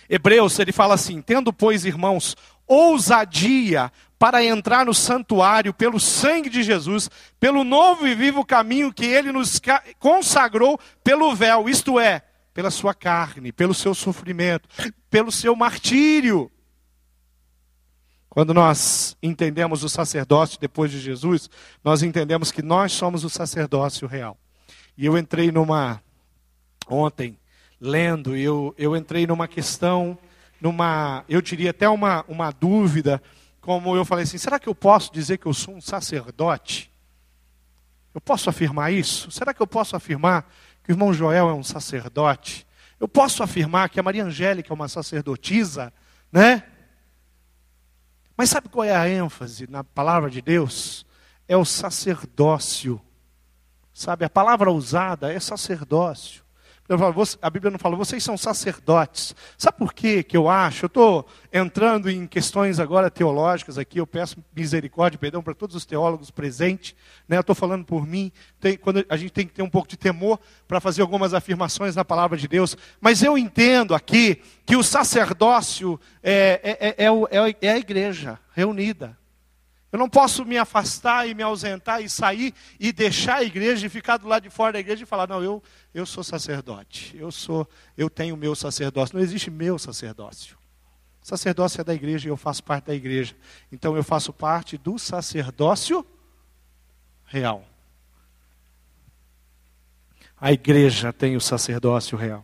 Hebreus, 0.09 0.57
ele 0.57 0.71
fala 0.71 0.95
assim: 0.95 1.21
"Tendo, 1.21 1.53
pois, 1.53 1.85
irmãos, 1.85 2.35
ousadia 2.71 3.91
para 4.17 4.43
entrar 4.43 4.85
no 4.85 4.93
santuário 4.93 5.73
pelo 5.73 5.99
sangue 5.99 6.49
de 6.49 6.63
Jesus, 6.63 7.09
pelo 7.39 7.63
novo 7.63 8.07
e 8.07 8.15
vivo 8.15 8.45
caminho 8.45 8.93
que 8.93 9.05
ele 9.05 9.31
nos 9.31 9.59
consagrou 9.99 10.79
pelo 11.03 11.35
véu, 11.35 11.67
isto 11.67 11.99
é, 11.99 12.21
pela 12.53 12.69
sua 12.69 12.93
carne, 12.93 13.51
pelo 13.51 13.73
seu 13.73 13.93
sofrimento, 13.93 14.69
pelo 15.09 15.31
seu 15.31 15.55
martírio. 15.55 16.51
Quando 18.29 18.53
nós 18.53 19.17
entendemos 19.21 19.83
o 19.83 19.89
sacerdócio 19.89 20.59
depois 20.59 20.91
de 20.91 20.99
Jesus, 20.99 21.49
nós 21.83 22.03
entendemos 22.03 22.51
que 22.51 22.61
nós 22.61 22.93
somos 22.93 23.25
o 23.25 23.29
sacerdócio 23.29 24.07
real. 24.07 24.37
E 24.95 25.05
eu 25.05 25.17
entrei 25.17 25.51
numa, 25.51 26.01
ontem, 26.87 27.37
lendo, 27.79 28.37
eu, 28.37 28.73
eu 28.77 28.95
entrei 28.95 29.25
numa 29.25 29.47
questão, 29.47 30.17
numa, 30.61 31.25
eu 31.27 31.41
diria 31.41 31.71
até 31.71 31.89
uma, 31.89 32.23
uma 32.27 32.51
dúvida, 32.51 33.21
como 33.59 33.95
eu 33.95 34.05
falei 34.05 34.23
assim, 34.23 34.37
será 34.37 34.59
que 34.59 34.69
eu 34.69 34.75
posso 34.75 35.11
dizer 35.11 35.39
que 35.39 35.47
eu 35.47 35.53
sou 35.53 35.75
um 35.75 35.81
sacerdote? 35.81 36.91
Eu 38.13 38.21
posso 38.21 38.49
afirmar 38.49 38.93
isso? 38.93 39.31
Será 39.31 39.53
que 39.53 39.61
eu 39.61 39.67
posso 39.67 39.95
afirmar 39.95 40.47
que 40.83 40.91
o 40.91 40.93
irmão 40.93 41.11
Joel 41.11 41.49
é 41.49 41.53
um 41.53 41.63
sacerdote? 41.63 42.67
Eu 42.99 43.07
posso 43.07 43.41
afirmar 43.41 43.89
que 43.89 43.99
a 43.99 44.03
Maria 44.03 44.23
Angélica 44.23 44.71
é 44.71 44.75
uma 44.75 44.87
sacerdotisa, 44.87 45.91
né? 46.31 46.63
Mas 48.37 48.49
sabe 48.49 48.69
qual 48.69 48.83
é 48.83 48.95
a 48.95 49.09
ênfase 49.09 49.67
na 49.67 49.83
palavra 49.83 50.29
de 50.29 50.41
Deus? 50.41 51.05
É 51.47 51.57
o 51.57 51.65
sacerdócio. 51.65 53.01
Sabe, 53.93 54.25
a 54.25 54.29
palavra 54.29 54.71
usada 54.71 55.33
é 55.33 55.39
sacerdócio 55.39 56.43
a 57.41 57.49
Bíblia 57.49 57.71
não 57.71 57.79
fala, 57.79 57.95
vocês 57.95 58.23
são 58.23 58.37
sacerdotes. 58.37 59.35
Sabe 59.57 59.77
por 59.77 59.93
quê 59.93 60.23
que 60.23 60.35
eu 60.35 60.49
acho? 60.49 60.85
Eu 60.85 60.87
estou 60.87 61.27
entrando 61.53 62.09
em 62.09 62.27
questões 62.27 62.79
agora 62.79 63.09
teológicas 63.09 63.77
aqui, 63.77 63.99
eu 63.99 64.07
peço 64.07 64.43
misericórdia, 64.55 65.17
perdão 65.17 65.41
para 65.41 65.53
todos 65.53 65.75
os 65.75 65.85
teólogos 65.85 66.31
presentes. 66.31 66.95
Né? 67.27 67.37
Eu 67.37 67.41
estou 67.41 67.55
falando 67.55 67.85
por 67.85 68.05
mim, 68.05 68.31
tem, 68.59 68.77
quando 68.77 69.05
a 69.07 69.15
gente 69.15 69.31
tem 69.31 69.47
que 69.47 69.53
ter 69.53 69.61
um 69.61 69.69
pouco 69.69 69.87
de 69.87 69.97
temor 69.97 70.39
para 70.67 70.81
fazer 70.81 71.01
algumas 71.01 71.33
afirmações 71.33 71.95
na 71.95 72.03
palavra 72.03 72.37
de 72.37 72.47
Deus. 72.47 72.75
Mas 72.99 73.23
eu 73.23 73.37
entendo 73.37 73.95
aqui 73.95 74.41
que 74.65 74.75
o 74.75 74.83
sacerdócio 74.83 75.99
é, 76.21 76.59
é, 76.63 77.05
é, 77.05 77.05
é, 77.07 77.55
é 77.61 77.71
a 77.71 77.77
igreja 77.77 78.37
reunida. 78.53 79.20
Eu 79.91 79.99
não 79.99 80.09
posso 80.09 80.45
me 80.45 80.57
afastar 80.57 81.27
e 81.27 81.33
me 81.33 81.43
ausentar 81.43 82.01
e 82.01 82.09
sair 82.09 82.53
e 82.79 82.93
deixar 82.93 83.37
a 83.37 83.43
igreja 83.43 83.85
e 83.85 83.89
ficar 83.89 84.17
do 84.17 84.27
lado 84.27 84.43
de 84.43 84.49
fora 84.49 84.73
da 84.73 84.79
igreja 84.79 85.03
e 85.03 85.05
falar: 85.05 85.27
"Não, 85.27 85.43
eu 85.43 85.61
eu 85.93 86.05
sou 86.05 86.23
sacerdote. 86.23 87.15
Eu 87.17 87.31
sou 87.31 87.67
eu 87.97 88.09
tenho 88.09 88.37
meu 88.37 88.55
sacerdócio". 88.55 89.15
Não 89.15 89.23
existe 89.23 89.51
meu 89.51 89.77
sacerdócio. 89.77 90.57
O 91.21 91.27
sacerdócio 91.27 91.81
é 91.81 91.83
da 91.83 91.93
igreja 91.93 92.27
e 92.27 92.31
eu 92.31 92.37
faço 92.37 92.63
parte 92.63 92.85
da 92.85 92.95
igreja. 92.95 93.35
Então 93.71 93.95
eu 93.95 94.03
faço 94.03 94.31
parte 94.31 94.77
do 94.77 94.97
sacerdócio 94.97 96.05
real. 97.25 97.65
A 100.39 100.51
igreja 100.51 101.13
tem 101.13 101.35
o 101.35 101.41
sacerdócio 101.41 102.17
real. 102.17 102.43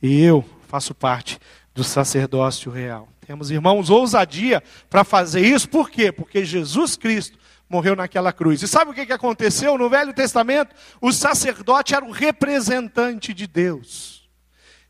E 0.00 0.22
eu 0.22 0.44
faço 0.68 0.94
parte 0.94 1.38
do 1.76 1.84
sacerdócio 1.84 2.72
real. 2.72 3.06
Temos, 3.26 3.50
irmãos, 3.50 3.90
ousadia 3.90 4.62
para 4.88 5.04
fazer 5.04 5.42
isso, 5.42 5.68
por 5.68 5.90
quê? 5.90 6.10
Porque 6.10 6.42
Jesus 6.42 6.96
Cristo 6.96 7.38
morreu 7.68 7.94
naquela 7.94 8.32
cruz. 8.32 8.62
E 8.62 8.68
sabe 8.68 8.90
o 8.90 8.94
que 8.94 9.12
aconteceu? 9.12 9.76
No 9.76 9.90
Velho 9.90 10.14
Testamento, 10.14 10.74
o 11.02 11.12
sacerdote 11.12 11.94
era 11.94 12.04
o 12.04 12.10
representante 12.10 13.34
de 13.34 13.46
Deus. 13.46 14.26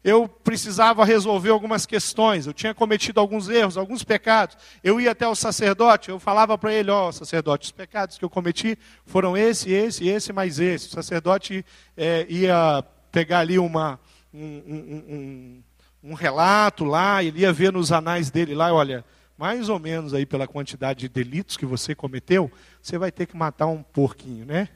Eu 0.05 0.29
precisava 0.29 1.05
resolver 1.05 1.51
algumas 1.51 1.85
questões, 1.85 2.47
eu 2.47 2.53
tinha 2.53 2.73
cometido 2.73 3.19
alguns 3.19 3.49
erros, 3.49 3.77
alguns 3.77 4.05
pecados. 4.05 4.57
Eu 4.85 5.01
ia 5.01 5.11
até 5.11 5.27
o 5.27 5.35
sacerdote, 5.35 6.11
eu 6.11 6.21
falava 6.21 6.57
para 6.57 6.73
ele: 6.73 6.93
Ó, 6.93 7.09
oh, 7.09 7.13
sacerdote, 7.13 7.65
os 7.65 7.73
pecados 7.73 8.17
que 8.17 8.25
eu 8.25 8.31
cometi 8.31 8.79
foram 9.05 9.37
esse, 9.37 9.73
esse, 9.73 10.07
esse, 10.07 10.33
mais 10.33 10.61
esse. 10.61 10.87
O 10.87 10.91
sacerdote 10.91 11.67
é, 11.97 12.25
ia 12.29 12.85
pegar 13.11 13.41
ali 13.41 13.59
uma, 13.59 13.99
um, 14.33 14.63
um, 14.69 15.05
um 15.09 15.63
um 16.07 16.15
relato 16.15 16.85
lá, 16.85 17.23
ele 17.23 17.41
ia 17.41 17.53
ver 17.53 17.73
nos 17.73 17.91
anais 17.91 18.31
dele 18.31 18.55
lá, 18.55 18.73
olha, 18.73 19.05
mais 19.37 19.69
ou 19.69 19.79
menos 19.81 20.15
aí 20.15 20.25
pela 20.25 20.47
quantidade 20.47 21.01
de 21.01 21.09
delitos 21.09 21.57
que 21.57 21.67
você 21.67 21.97
cometeu, 21.97 22.51
você 22.81 22.97
vai 22.97 23.11
ter 23.11 23.27
que 23.27 23.37
matar 23.37 23.67
um 23.67 23.83
porquinho, 23.83 24.47
né? 24.47 24.69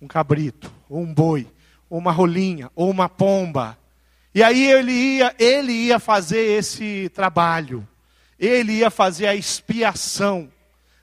Um 0.00 0.06
cabrito, 0.06 0.72
ou 0.88 1.02
um 1.02 1.12
boi, 1.12 1.48
ou 1.90 1.98
uma 1.98 2.12
rolinha, 2.12 2.70
ou 2.76 2.88
uma 2.88 3.08
pomba. 3.08 3.76
E 4.32 4.40
aí 4.40 4.70
ele 4.70 4.92
ia, 4.92 5.34
ele 5.36 5.72
ia 5.72 5.98
fazer 5.98 6.58
esse 6.58 7.10
trabalho. 7.12 7.86
Ele 8.38 8.74
ia 8.74 8.88
fazer 8.88 9.26
a 9.26 9.34
expiação 9.34 10.48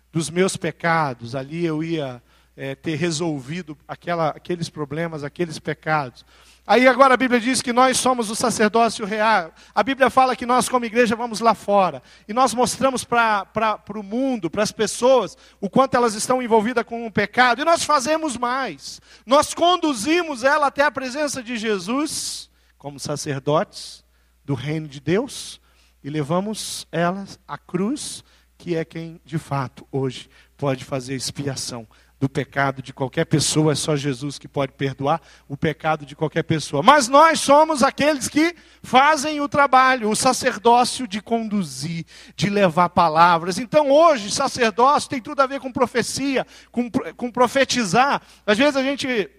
dos 0.09 0.29
meus 0.29 0.55
pecados. 0.55 1.35
Ali 1.35 1.65
eu 1.65 1.83
ia 1.83 2.23
é, 2.55 2.75
ter 2.75 2.95
resolvido 2.95 3.77
aquela, 3.85 4.29
aqueles 4.29 4.69
problemas, 4.69 5.21
aqueles 5.21 5.59
pecados. 5.59 6.25
Aí 6.67 6.87
agora 6.87 7.13
a 7.13 7.17
Bíblia 7.17 7.39
diz 7.39 7.61
que 7.61 7.71
nós 7.71 7.97
somos 7.97 8.31
o 8.31 8.35
sacerdócio 8.35 9.05
real. 9.05 9.53
A 9.73 9.83
Bíblia 9.83 10.09
fala 10.09 10.35
que 10.35 10.47
nós, 10.47 10.67
como 10.67 10.83
igreja, 10.85 11.15
vamos 11.15 11.39
lá 11.39 11.53
fora. 11.53 12.01
E 12.27 12.33
nós 12.33 12.55
mostramos 12.55 13.03
para 13.03 13.79
o 13.95 14.01
mundo, 14.01 14.49
para 14.49 14.63
as 14.63 14.71
pessoas, 14.71 15.37
o 15.61 15.69
quanto 15.69 15.95
elas 15.95 16.15
estão 16.15 16.41
envolvidas 16.41 16.83
com 16.83 17.05
o 17.05 17.11
pecado. 17.11 17.61
E 17.61 17.65
nós 17.65 17.83
fazemos 17.83 18.35
mais. 18.35 18.99
Nós 19.27 19.53
conduzimos 19.53 20.43
ela 20.43 20.67
até 20.67 20.83
a 20.83 20.89
presença 20.89 21.43
de 21.43 21.55
Jesus 21.55 22.49
como 22.79 22.99
sacerdotes 22.99 24.03
do 24.43 24.55
reino 24.55 24.87
de 24.87 24.99
Deus 24.99 25.61
e 26.03 26.09
levamos 26.09 26.87
elas 26.91 27.39
à 27.47 27.57
cruz, 27.57 28.23
que 28.57 28.75
é 28.75 28.85
quem 28.85 29.19
de 29.23 29.37
fato 29.37 29.87
hoje 29.91 30.29
pode 30.57 30.85
fazer 30.85 31.15
expiação 31.15 31.87
do 32.19 32.29
pecado 32.29 32.81
de 32.81 32.93
qualquer 32.93 33.25
pessoa, 33.25 33.73
é 33.73 33.75
só 33.75 33.95
Jesus 33.95 34.39
que 34.39 34.47
pode 34.47 34.71
perdoar 34.71 35.21
o 35.47 35.57
pecado 35.57 36.05
de 36.05 36.15
qualquer 36.15 36.43
pessoa. 36.43 36.81
Mas 36.81 37.07
nós 37.07 37.39
somos 37.39 37.83
aqueles 37.83 38.27
que 38.27 38.55
fazem 38.81 39.41
o 39.41 39.49
trabalho, 39.49 40.09
o 40.09 40.15
sacerdócio 40.15 41.07
de 41.07 41.21
conduzir, 41.21 42.05
de 42.35 42.49
levar 42.49 42.89
palavras. 42.89 43.57
Então 43.57 43.91
hoje, 43.91 44.31
sacerdócio 44.31 45.09
tem 45.09 45.21
tudo 45.21 45.41
a 45.41 45.47
ver 45.47 45.59
com 45.59 45.71
profecia, 45.71 46.45
com, 46.71 46.89
com 46.89 47.31
profetizar. 47.31 48.21
Às 48.45 48.57
vezes 48.57 48.75
a 48.75 48.83
gente 48.83 49.29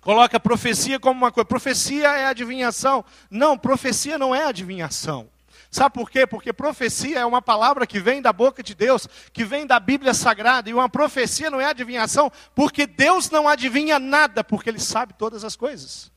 coloca 0.00 0.40
profecia 0.40 0.98
como 0.98 1.18
uma 1.18 1.32
coisa, 1.32 1.44
profecia 1.44 2.08
é 2.08 2.26
adivinhação. 2.26 3.04
Não, 3.30 3.58
profecia 3.58 4.16
não 4.16 4.34
é 4.34 4.44
adivinhação. 4.44 5.28
Sabe 5.76 5.92
por 5.92 6.10
quê? 6.10 6.26
Porque 6.26 6.54
profecia 6.54 7.18
é 7.18 7.26
uma 7.26 7.42
palavra 7.42 7.86
que 7.86 8.00
vem 8.00 8.22
da 8.22 8.32
boca 8.32 8.62
de 8.62 8.74
Deus, 8.74 9.06
que 9.30 9.44
vem 9.44 9.66
da 9.66 9.78
Bíblia 9.78 10.14
Sagrada, 10.14 10.70
e 10.70 10.72
uma 10.72 10.88
profecia 10.88 11.50
não 11.50 11.60
é 11.60 11.66
adivinhação, 11.66 12.32
porque 12.54 12.86
Deus 12.86 13.28
não 13.28 13.46
adivinha 13.46 13.98
nada, 13.98 14.42
porque 14.42 14.70
Ele 14.70 14.80
sabe 14.80 15.12
todas 15.12 15.44
as 15.44 15.54
coisas. 15.54 16.10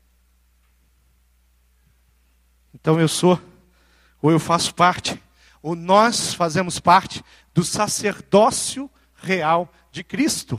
Então 2.74 2.98
eu 2.98 3.06
sou, 3.06 3.38
ou 4.22 4.30
eu 4.30 4.40
faço 4.40 4.74
parte, 4.74 5.22
ou 5.60 5.76
nós 5.76 6.32
fazemos 6.32 6.80
parte 6.80 7.22
do 7.52 7.62
sacerdócio 7.62 8.90
real 9.14 9.70
de 9.92 10.02
Cristo. 10.02 10.58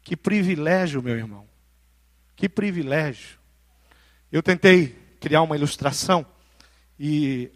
Que 0.00 0.16
privilégio, 0.16 1.02
meu 1.02 1.14
irmão. 1.14 1.46
Que 2.34 2.48
privilégio. 2.48 3.38
Eu 4.32 4.42
tentei 4.42 4.98
criar 5.20 5.42
uma 5.42 5.56
ilustração 5.56 6.24
e 6.98 7.52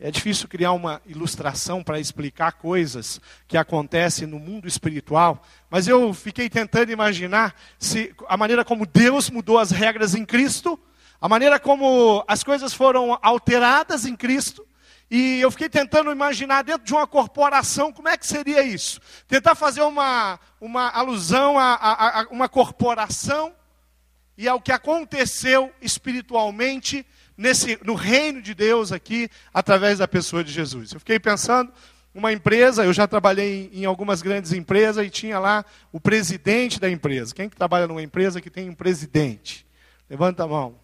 é 0.00 0.10
difícil 0.10 0.48
criar 0.48 0.72
uma 0.72 1.02
ilustração 1.04 1.82
para 1.82 2.00
explicar 2.00 2.52
coisas 2.52 3.20
que 3.46 3.58
acontecem 3.58 4.26
no 4.26 4.38
mundo 4.38 4.66
espiritual, 4.66 5.42
mas 5.68 5.86
eu 5.86 6.14
fiquei 6.14 6.48
tentando 6.48 6.90
imaginar 6.90 7.54
se 7.78 8.14
a 8.26 8.36
maneira 8.36 8.64
como 8.64 8.86
Deus 8.86 9.28
mudou 9.28 9.58
as 9.58 9.70
regras 9.70 10.14
em 10.14 10.24
Cristo, 10.24 10.80
a 11.20 11.28
maneira 11.28 11.60
como 11.60 12.24
as 12.26 12.42
coisas 12.42 12.72
foram 12.72 13.18
alteradas 13.20 14.06
em 14.06 14.16
Cristo, 14.16 14.66
e 15.10 15.38
eu 15.40 15.50
fiquei 15.50 15.68
tentando 15.68 16.10
imaginar 16.10 16.62
dentro 16.62 16.86
de 16.86 16.94
uma 16.94 17.06
corporação 17.06 17.92
como 17.92 18.08
é 18.08 18.16
que 18.16 18.26
seria 18.26 18.62
isso. 18.62 19.00
Tentar 19.26 19.54
fazer 19.54 19.82
uma, 19.82 20.38
uma 20.60 20.88
alusão 20.88 21.58
a, 21.58 21.74
a, 21.74 22.20
a 22.20 22.26
uma 22.30 22.48
corporação 22.48 23.52
e 24.38 24.48
ao 24.48 24.60
que 24.60 24.72
aconteceu 24.72 25.70
espiritualmente 25.82 27.04
nesse, 27.40 27.78
no 27.82 27.94
reino 27.94 28.42
de 28.42 28.52
Deus 28.54 28.92
aqui, 28.92 29.30
através 29.52 29.98
da 29.98 30.06
pessoa 30.06 30.44
de 30.44 30.52
Jesus. 30.52 30.92
Eu 30.92 31.00
fiquei 31.00 31.18
pensando, 31.18 31.72
uma 32.14 32.32
empresa, 32.32 32.84
eu 32.84 32.92
já 32.92 33.06
trabalhei 33.06 33.70
em, 33.72 33.86
algumas 33.86 34.20
grandes 34.20 34.52
empresas 34.52 35.06
e 35.06 35.08
tinha 35.08 35.38
lá 35.38 35.64
o 35.90 35.98
presidente 35.98 36.78
da 36.78 36.90
empresa. 36.90 37.34
Quem 37.34 37.48
que 37.48 37.56
trabalha 37.56 37.86
numa 37.86 38.02
empresa 38.02 38.42
que 38.42 38.50
tem 38.50 38.68
um 38.68 38.74
presidente? 38.74 39.66
Levanta 40.08 40.44
a 40.44 40.46
mão. 40.46 40.78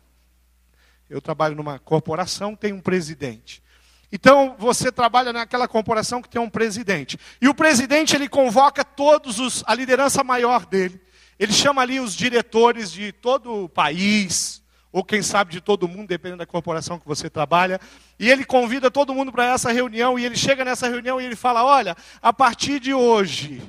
Eu 1.11 1.21
trabalho 1.21 1.55
numa 1.55 1.79
corporação 1.79 2.55
que 2.55 2.63
tem 2.63 2.73
um 2.73 2.81
presidente. 2.81 3.63
Então, 4.11 4.57
você 4.59 4.91
trabalha 4.91 5.35
naquela 5.35 5.69
corporação 5.69 6.23
que 6.23 6.29
tem 6.29 6.41
um 6.41 6.49
presidente. 6.49 7.19
E 7.39 7.49
o 7.49 7.55
presidente, 7.55 8.17
ele 8.17 8.31
convoca 8.31 8.83
todos 8.83 9.39
os, 9.39 9.63
a 9.67 9.75
liderança 9.75 10.25
maior 10.25 10.65
dele. 10.65 10.99
Ele 11.39 11.53
chama 11.53 11.83
ali 11.83 12.01
os 12.01 12.15
diretores 12.15 12.91
de 12.91 13.13
todo 13.13 13.65
o 13.65 13.69
país, 13.69 14.56
ou 14.93 15.05
quem 15.05 15.23
sabe 15.23 15.53
de 15.53 15.61
todo 15.61 15.89
mundo, 15.89 16.09
dependendo 16.09 16.39
da 16.39 16.47
corporação 16.47 16.99
que 16.99 17.07
você 17.07 17.29
trabalha. 17.29 17.81
E 18.19 18.31
ele 18.31 18.45
convida 18.45 18.91
todo 18.91 19.15
mundo 19.15 19.31
para 19.31 19.53
essa 19.53 19.73
reunião, 19.73 20.19
e 20.19 20.25
ele 20.25 20.37
chega 20.37 20.65
nessa 20.65 20.89
reunião 20.89 21.21
e 21.21 21.25
ele 21.25 21.37
fala: 21.37 21.65
Olha, 21.65 21.97
a 22.23 22.33
partir 22.33 22.81
de 22.81 22.95
hoje, 22.95 23.63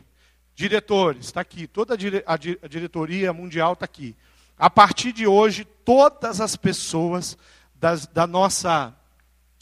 diretores, 0.55 1.25
está 1.25 1.41
aqui, 1.41 1.67
toda 1.67 1.93
a, 1.93 1.97
dire 1.97 2.23
a 2.25 2.37
diretoria 2.67 3.33
mundial 3.33 3.73
está 3.73 3.85
aqui. 3.85 4.15
A 4.57 4.69
partir 4.69 5.11
de 5.11 5.27
hoje, 5.27 5.63
todas 5.63 6.41
as 6.41 6.55
pessoas 6.55 7.37
das, 7.75 8.07
da 8.07 8.25
nossa 8.25 8.95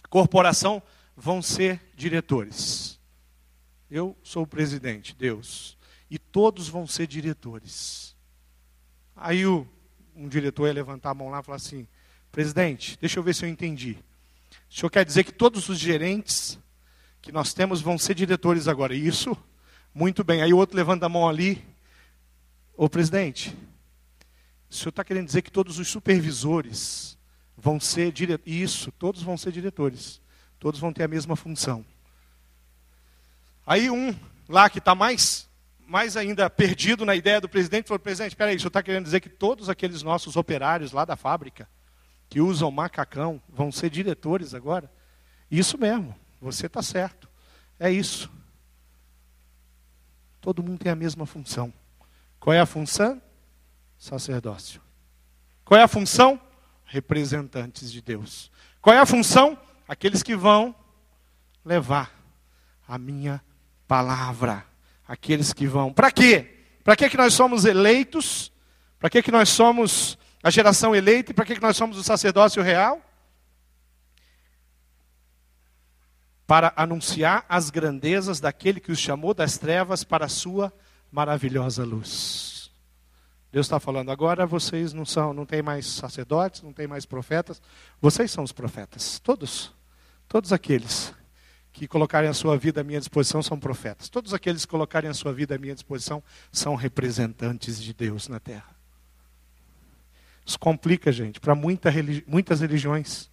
corporação 0.10 0.82
vão 1.18 1.42
ser 1.42 1.82
diretores. 1.96 3.00
Eu 3.90 4.16
sou 4.24 4.44
o 4.44 4.48
presidente, 4.48 5.16
Deus. 5.16 5.78
E 6.10 6.18
todos 6.18 6.70
vão 6.70 6.88
ser 6.88 7.08
diretores. 7.08 8.16
Aí 9.16 9.46
o 9.46 9.68
um 10.16 10.28
diretor 10.28 10.68
ia 10.68 10.74
levantar 10.74 11.12
a 11.12 11.14
mão 11.14 11.30
lá 11.30 11.40
e 11.40 11.44
falar 11.44 11.58
assim: 11.58 11.88
presidente, 12.32 12.98
deixa 13.00 13.20
eu 13.20 13.24
ver 13.24 13.36
se 13.36 13.46
eu 13.46 13.50
entendi. 13.50 13.98
O 14.70 14.74
senhor 14.74 14.90
quer 14.90 15.06
dizer 15.06 15.24
que 15.24 15.32
todos 15.32 15.70
os 15.70 15.78
gerentes 15.78 16.58
que 17.22 17.32
nós 17.32 17.54
temos 17.54 17.82
vão 17.82 17.98
ser 17.98 18.14
diretores 18.14 18.68
agora? 18.68 18.96
Isso? 18.96 19.38
Muito 19.94 20.24
bem. 20.24 20.42
Aí 20.42 20.54
o 20.54 20.58
outro 20.58 20.76
levanta 20.76 21.06
a 21.06 21.10
mão 21.10 21.28
ali. 21.28 21.64
Ô 22.76 22.90
presidente, 22.90 23.56
o 24.70 24.74
senhor 24.74 24.90
está 24.90 25.04
querendo 25.04 25.26
dizer 25.26 25.42
que 25.42 25.52
todos 25.52 25.80
os 25.80 25.88
supervisores 25.88 27.18
vão 27.58 27.80
ser 27.80 28.12
diretores? 28.12 28.54
Isso, 28.54 28.92
todos 28.92 29.22
vão 29.22 29.38
ser 29.38 29.52
diretores. 29.52 30.22
Todos 30.60 30.80
vão 30.80 30.92
ter 30.92 31.04
a 31.04 31.08
mesma 31.08 31.36
função. 31.36 31.86
Aí 33.66 33.90
um 33.90 34.14
lá 34.48 34.70
que 34.70 34.80
está 34.80 34.94
mais 34.94 35.48
mais 35.88 36.18
ainda 36.18 36.50
perdido 36.50 37.06
na 37.06 37.16
ideia 37.16 37.40
do 37.40 37.50
presidente, 37.50 37.88
falou: 37.88 38.00
presidente, 38.00 38.32
espera 38.32 38.52
aí, 38.52 38.58
o 38.58 38.60
senhor 38.60 38.70
está 38.70 38.84
querendo 38.84 39.06
dizer 39.06 39.20
que 39.20 39.30
todos 39.30 39.70
aqueles 39.70 40.02
nossos 40.04 40.36
operários 40.36 40.92
lá 40.92 41.06
da 41.06 41.16
fábrica, 41.16 41.70
que 42.30 42.42
usam 42.42 42.72
macacão, 42.72 43.42
vão 43.48 43.72
ser 43.72 43.90
diretores 43.90 44.54
agora? 44.54 44.92
Isso 45.50 45.78
mesmo, 45.78 46.16
você 46.42 46.66
está 46.66 46.82
certo. 46.82 47.30
É 47.80 47.92
isso. 47.92 48.32
Todo 50.42 50.64
mundo 50.64 50.80
tem 50.80 50.92
a 50.92 50.96
mesma 50.96 51.26
função. 51.26 51.74
Qual 52.40 52.54
é 52.54 52.60
a 52.60 52.66
função? 52.66 53.22
Sacerdócio. 53.98 54.82
Qual 55.64 55.80
é 55.80 55.84
a 55.84 55.88
função? 55.88 56.40
Representantes 56.86 57.92
de 57.92 58.02
Deus. 58.02 58.52
Qual 58.82 58.96
é 58.96 59.00
a 59.00 59.06
função? 59.06 59.58
Aqueles 59.88 60.22
que 60.22 60.36
vão 60.36 60.76
levar 61.64 62.12
a 62.88 62.98
minha 62.98 63.44
palavra 63.88 64.66
aqueles 65.08 65.54
que 65.54 65.68
vão. 65.68 65.94
Para 65.94 66.12
quê? 66.12 66.56
Para 66.84 66.96
que, 66.96 67.10
que 67.10 67.18
nós 67.18 67.34
somos 67.34 67.66
eleitos? 67.66 68.52
Para 69.00 69.10
que, 69.10 69.22
que 69.22 69.32
nós 69.32 69.50
somos 69.50 70.18
a 70.44 70.50
geração 70.50 70.96
eleita? 70.96 71.32
E 71.32 71.34
para 71.34 71.46
que, 71.46 71.56
que 71.56 71.62
nós 71.62 71.78
somos 71.78 71.98
o 71.98 72.04
sacerdócio 72.04 72.62
real? 72.62 73.02
Para 76.46 76.74
anunciar 76.76 77.46
as 77.50 77.70
grandezas 77.70 78.40
daquele 78.40 78.80
que 78.80 78.92
os 78.92 79.00
chamou 79.00 79.34
das 79.34 79.58
trevas 79.58 80.04
para 80.04 80.26
a 80.26 80.30
sua 80.30 80.72
maravilhosa 81.12 81.84
luz. 81.84 82.72
Deus 83.52 83.68
está 83.68 83.80
falando, 83.80 84.12
agora 84.12 84.46
vocês 84.46 84.92
não 84.92 85.06
são, 85.06 85.34
não 85.34 85.46
tem 85.46 85.62
mais 85.62 85.88
sacerdotes, 85.88 86.62
não 86.62 86.74
tem 86.74 86.88
mais 86.88 87.06
profetas, 87.06 87.62
vocês 88.02 88.30
são 88.30 88.44
os 88.44 88.52
profetas, 88.52 89.18
todos, 89.20 89.74
todos 90.28 90.52
aqueles 90.52 91.14
que 91.76 91.90
colocarem 91.90 92.30
a 92.30 92.34
sua 92.34 92.58
vida 92.58 92.80
à 92.80 92.84
minha 92.86 93.00
disposição 93.00 93.44
são 93.44 93.60
profetas. 93.60 94.08
Todos 94.08 94.34
aqueles 94.34 94.64
que 94.64 94.72
colocarem 94.72 95.10
a 95.10 95.14
sua 95.14 95.34
vida 95.34 95.56
à 95.56 95.58
minha 95.58 95.74
disposição 95.74 96.24
são 96.50 96.74
representantes 96.74 97.84
de 97.84 97.94
Deus 97.94 98.30
na 98.30 98.40
terra. 98.40 98.74
Isso 100.46 100.58
complica, 100.58 101.12
gente, 101.12 101.38
para 101.38 101.54
muita, 101.54 101.92
muitas 102.26 102.62
religiões. 102.62 103.30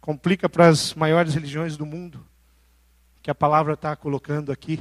Complica 0.00 0.48
para 0.48 0.68
as 0.68 0.94
maiores 0.94 1.34
religiões 1.34 1.76
do 1.76 1.84
mundo, 1.84 2.24
que 3.20 3.30
a 3.30 3.34
palavra 3.34 3.74
está 3.74 3.96
colocando 3.96 4.52
aqui. 4.52 4.80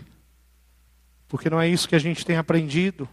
Porque 1.28 1.50
não 1.50 1.60
é 1.60 1.68
isso 1.68 1.90
que 1.90 1.96
a 1.96 2.00
gente 2.00 2.24
tem 2.24 2.38
aprendido. 2.38 3.10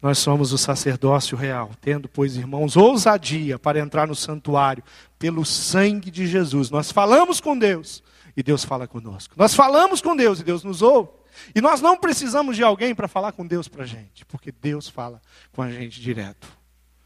Nós 0.00 0.18
somos 0.18 0.52
o 0.52 0.58
sacerdócio 0.58 1.36
real, 1.36 1.72
tendo, 1.80 2.08
pois, 2.08 2.36
irmãos, 2.36 2.76
ousadia 2.76 3.58
para 3.58 3.80
entrar 3.80 4.06
no 4.06 4.14
santuário 4.14 4.84
pelo 5.18 5.44
sangue 5.44 6.10
de 6.10 6.26
Jesus. 6.26 6.70
Nós 6.70 6.92
falamos 6.92 7.40
com 7.40 7.58
Deus 7.58 8.02
e 8.36 8.42
Deus 8.42 8.64
fala 8.64 8.86
conosco. 8.86 9.34
Nós 9.36 9.54
falamos 9.54 10.00
com 10.00 10.14
Deus 10.14 10.38
e 10.38 10.44
Deus 10.44 10.62
nos 10.62 10.82
ouve. 10.82 11.10
E 11.54 11.60
nós 11.60 11.80
não 11.80 11.96
precisamos 11.96 12.56
de 12.56 12.62
alguém 12.62 12.94
para 12.94 13.08
falar 13.08 13.32
com 13.32 13.46
Deus 13.46 13.66
para 13.66 13.82
a 13.82 13.86
gente, 13.86 14.24
porque 14.26 14.52
Deus 14.52 14.88
fala 14.88 15.20
com 15.52 15.62
a 15.62 15.70
gente 15.70 16.00
direto. 16.00 16.48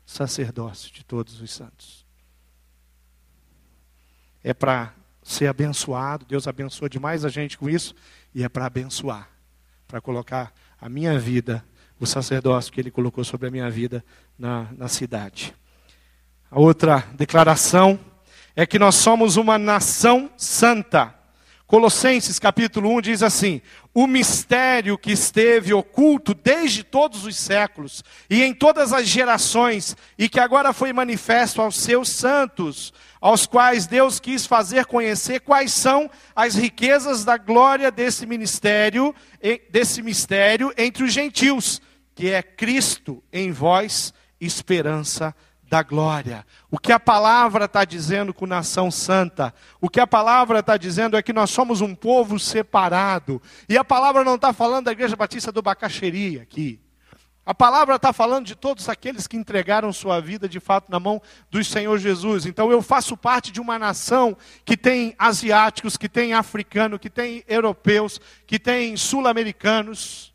Sacerdócio 0.05 0.93
de 0.93 1.03
todos 1.05 1.41
os 1.41 1.51
santos. 1.51 2.05
É 4.45 4.53
para 4.53 4.93
ser 5.23 5.47
abençoado, 5.47 6.27
Deus 6.27 6.47
abençoa 6.47 6.89
demais 6.91 7.25
a 7.25 7.29
gente 7.29 7.57
com 7.57 7.71
isso, 7.71 7.95
e 8.35 8.43
é 8.43 8.49
para 8.49 8.67
abençoar, 8.67 9.31
para 9.87 10.01
colocar 10.01 10.53
a 10.81 10.89
minha 10.89 11.19
vida 11.19 11.65
o 12.05 12.07
sacerdócio 12.07 12.73
que 12.73 12.81
ele 12.81 12.91
colocou 12.91 13.25
sobre 13.25 13.49
a 13.49 13.51
minha 13.51 13.71
vida 13.71 14.05
na, 14.39 14.69
na 14.77 14.89
cidade. 14.89 15.55
A 16.51 16.59
outra 16.59 17.05
declaração 17.15 17.99
é 18.55 18.67
que 18.67 18.79
nós 18.79 18.97
somos 18.97 19.37
uma 19.37 19.59
nação 19.59 20.31
santa, 20.37 21.15
Colossenses 21.73 22.39
capítulo 22.39 22.95
1 22.99 23.01
diz 23.01 23.23
assim: 23.23 23.63
O 23.95 24.07
mistério 24.07 24.99
que 24.99 25.11
esteve 25.11 25.73
oculto 25.73 26.35
desde 26.35 26.83
todos 26.83 27.25
os 27.25 27.35
séculos 27.35 28.05
e 28.29 28.43
em 28.43 28.53
todas 28.53 28.93
as 28.93 29.09
gerações, 29.09 29.97
e 30.19 30.29
que 30.29 30.39
agora 30.39 30.75
foi 30.75 30.93
manifesto 30.93 31.63
aos 31.63 31.81
seus 31.81 32.11
santos, 32.11 32.93
aos 33.19 33.47
quais 33.47 33.87
Deus 33.87 34.21
quis 34.21 34.45
fazer 34.45 34.85
conhecer 34.85 35.41
quais 35.41 35.73
são 35.73 36.11
as 36.37 36.57
riquezas 36.57 37.25
da 37.25 37.39
glória 37.39 37.91
desse 37.91 38.27
ministério, 38.27 39.15
desse 39.71 40.03
mistério 40.03 40.75
entre 40.77 41.05
os 41.05 41.11
gentios, 41.11 41.81
que 42.15 42.31
é 42.31 42.43
Cristo 42.43 43.23
em 43.33 43.51
vós, 43.53 44.13
esperança 44.41 45.35
da 45.73 45.83
glória. 45.83 46.45
O 46.71 46.79
que 46.79 46.93
a 46.93 47.01
palavra 47.01 47.65
está 47.65 47.83
dizendo 47.83 48.35
com 48.35 48.47
nação 48.47 48.91
santa, 48.91 49.55
o 49.81 49.89
que 49.89 50.01
a 50.01 50.07
palavra 50.07 50.59
está 50.59 50.77
dizendo 50.77 51.17
é 51.17 51.23
que 51.23 51.33
nós 51.33 51.49
somos 51.51 51.81
um 51.81 51.95
povo 51.95 52.39
separado. 52.39 53.41
E 53.67 53.79
a 53.79 53.83
palavra 53.83 54.23
não 54.23 54.35
está 54.35 54.53
falando 54.53 54.85
da 54.85 54.93
Igreja 54.93 55.17
Batista 55.17 55.51
do 55.51 55.63
Bacaxeri 55.63 56.39
aqui. 56.39 56.79
A 57.45 57.55
palavra 57.55 57.97
está 57.97 58.13
falando 58.13 58.47
de 58.47 58.55
todos 58.55 58.89
aqueles 58.89 59.27
que 59.27 59.37
entregaram 59.37 59.93
sua 59.93 60.21
vida 60.21 60.49
de 60.49 60.61
fato 60.61 60.93
na 60.93 61.01
mão 61.01 61.21
do 61.51 61.65
Senhor 61.65 61.99
Jesus. 61.99 62.45
Então 62.45 62.71
eu 62.71 62.83
faço 62.83 63.17
parte 63.17 63.51
de 63.51 63.61
uma 63.61 63.79
nação 63.79 64.37
que 64.65 64.77
tem 64.77 65.15
asiáticos, 65.19 65.97
que 65.97 66.09
tem 66.09 66.35
africanos, 66.35 67.01
que 67.01 67.11
tem 67.11 67.43
europeus, 67.49 68.21
que 68.47 68.59
tem 68.59 68.97
sul-americanos 68.97 70.32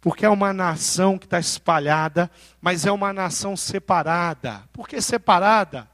porque 0.00 0.24
é 0.24 0.28
uma 0.28 0.52
nação 0.52 1.18
que 1.18 1.26
está 1.26 1.38
espalhada, 1.38 2.30
mas 2.60 2.86
é 2.86 2.92
uma 2.92 3.12
nação 3.12 3.56
separada. 3.56 4.62
Por 4.72 4.88
que 4.88 5.00
separada? 5.00 5.88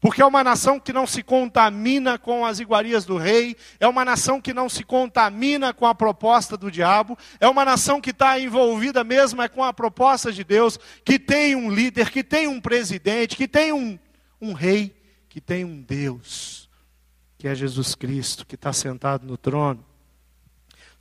Porque 0.00 0.20
é 0.20 0.26
uma 0.26 0.42
nação 0.42 0.80
que 0.80 0.92
não 0.92 1.06
se 1.06 1.22
contamina 1.22 2.18
com 2.18 2.44
as 2.44 2.58
iguarias 2.58 3.04
do 3.04 3.16
rei, 3.16 3.56
é 3.78 3.86
uma 3.86 4.04
nação 4.04 4.40
que 4.40 4.52
não 4.52 4.68
se 4.68 4.82
contamina 4.82 5.72
com 5.72 5.86
a 5.86 5.94
proposta 5.94 6.56
do 6.56 6.72
diabo, 6.72 7.16
é 7.38 7.46
uma 7.46 7.64
nação 7.64 8.00
que 8.00 8.10
está 8.10 8.36
envolvida 8.40 9.04
mesmo 9.04 9.40
é 9.40 9.48
com 9.48 9.62
a 9.62 9.72
proposta 9.72 10.32
de 10.32 10.42
Deus, 10.42 10.76
que 11.04 11.20
tem 11.20 11.54
um 11.54 11.70
líder, 11.70 12.10
que 12.10 12.24
tem 12.24 12.48
um 12.48 12.60
presidente, 12.60 13.36
que 13.36 13.46
tem 13.46 13.72
um, 13.72 13.96
um 14.40 14.52
rei, 14.52 14.92
que 15.28 15.40
tem 15.40 15.64
um 15.64 15.80
Deus, 15.80 16.68
que 17.38 17.46
é 17.46 17.54
Jesus 17.54 17.94
Cristo, 17.94 18.44
que 18.44 18.56
está 18.56 18.72
sentado 18.72 19.24
no 19.24 19.36
trono. 19.36 19.91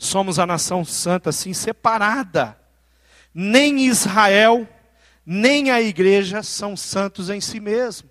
Somos 0.01 0.39
a 0.39 0.47
nação 0.47 0.83
santa, 0.83 1.29
assim, 1.29 1.53
separada. 1.53 2.57
Nem 3.31 3.85
Israel, 3.85 4.67
nem 5.23 5.69
a 5.69 5.79
igreja 5.79 6.41
são 6.41 6.75
santos 6.75 7.29
em 7.29 7.39
si 7.39 7.59
mesmo. 7.59 8.09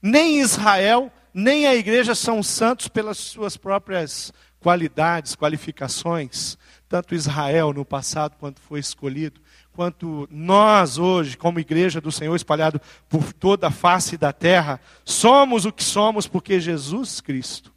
Nem 0.00 0.40
Israel, 0.40 1.12
nem 1.34 1.66
a 1.66 1.74
igreja 1.74 2.14
são 2.14 2.42
santos 2.42 2.88
pelas 2.88 3.18
suas 3.18 3.58
próprias 3.58 4.32
qualidades, 4.58 5.36
qualificações. 5.36 6.56
Tanto 6.88 7.14
Israel 7.14 7.74
no 7.74 7.84
passado, 7.84 8.36
quando 8.40 8.58
foi 8.58 8.80
escolhido, 8.80 9.38
quanto 9.74 10.26
nós 10.30 10.96
hoje, 10.96 11.36
como 11.36 11.60
igreja 11.60 12.00
do 12.00 12.10
Senhor 12.10 12.34
espalhado 12.34 12.80
por 13.10 13.34
toda 13.34 13.66
a 13.66 13.70
face 13.70 14.16
da 14.16 14.32
terra, 14.32 14.80
somos 15.04 15.66
o 15.66 15.72
que 15.72 15.84
somos 15.84 16.26
porque 16.26 16.58
Jesus 16.58 17.20
Cristo 17.20 17.70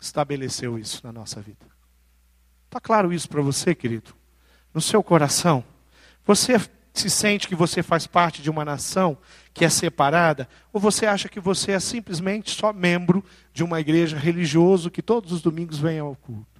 estabeleceu 0.00 0.76
isso 0.76 1.00
na 1.04 1.12
nossa 1.12 1.40
vida. 1.40 1.71
Está 2.72 2.80
claro 2.80 3.12
isso 3.12 3.28
para 3.28 3.42
você, 3.42 3.74
querido? 3.74 4.14
No 4.72 4.80
seu 4.80 5.02
coração? 5.02 5.62
Você 6.24 6.58
se 6.94 7.10
sente 7.10 7.46
que 7.46 7.54
você 7.54 7.82
faz 7.82 8.06
parte 8.06 8.40
de 8.40 8.48
uma 8.48 8.64
nação 8.64 9.18
que 9.52 9.62
é 9.62 9.68
separada? 9.68 10.48
Ou 10.72 10.80
você 10.80 11.04
acha 11.04 11.28
que 11.28 11.38
você 11.38 11.72
é 11.72 11.78
simplesmente 11.78 12.50
só 12.50 12.72
membro 12.72 13.22
de 13.52 13.62
uma 13.62 13.78
igreja 13.78 14.16
religiosa 14.16 14.88
que 14.88 15.02
todos 15.02 15.32
os 15.32 15.42
domingos 15.42 15.78
vem 15.78 15.98
ao 15.98 16.16
culto? 16.16 16.51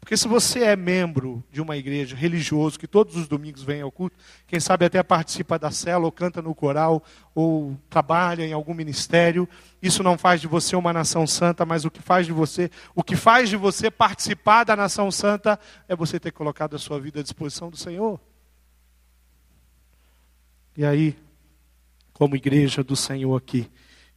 Porque 0.00 0.16
se 0.16 0.26
você 0.26 0.60
é 0.60 0.76
membro 0.76 1.44
de 1.50 1.60
uma 1.60 1.76
igreja 1.76 2.16
religiosa 2.16 2.78
que 2.78 2.86
todos 2.86 3.16
os 3.16 3.28
domingos 3.28 3.62
vem 3.62 3.82
ao 3.82 3.92
culto, 3.92 4.16
quem 4.46 4.58
sabe 4.58 4.84
até 4.84 5.02
participa 5.02 5.58
da 5.58 5.70
cela, 5.70 6.04
ou 6.04 6.12
canta 6.12 6.40
no 6.40 6.54
coral, 6.54 7.02
ou 7.34 7.76
trabalha 7.90 8.44
em 8.44 8.52
algum 8.52 8.72
ministério, 8.72 9.48
isso 9.82 10.02
não 10.02 10.16
faz 10.16 10.40
de 10.40 10.46
você 10.46 10.74
uma 10.76 10.92
nação 10.92 11.26
santa, 11.26 11.66
mas 11.66 11.84
o 11.84 11.90
que 11.90 12.00
faz 12.00 12.26
de 12.26 12.32
você, 12.32 12.70
o 12.94 13.02
que 13.02 13.16
faz 13.16 13.50
de 13.50 13.56
você 13.56 13.90
participar 13.90 14.64
da 14.64 14.74
nação 14.74 15.10
santa 15.10 15.58
é 15.86 15.94
você 15.94 16.18
ter 16.18 16.30
colocado 16.30 16.74
a 16.74 16.78
sua 16.78 16.98
vida 16.98 17.20
à 17.20 17.22
disposição 17.22 17.68
do 17.68 17.76
Senhor. 17.76 18.18
E 20.76 20.86
aí, 20.86 21.18
como 22.12 22.36
igreja 22.36 22.82
do 22.82 22.96
Senhor 22.96 23.36
aqui, 23.36 23.70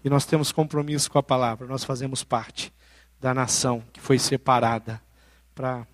e 0.04 0.10
nós 0.10 0.26
temos 0.26 0.52
compromisso 0.52 1.12
com 1.12 1.18
a 1.18 1.24
palavra, 1.24 1.68
nós 1.68 1.84
fazemos 1.84 2.24
parte 2.24 2.72
da 3.20 3.34
nação 3.34 3.84
que 3.92 4.00
foi 4.00 4.18
separada 4.18 5.02
para 5.54 5.88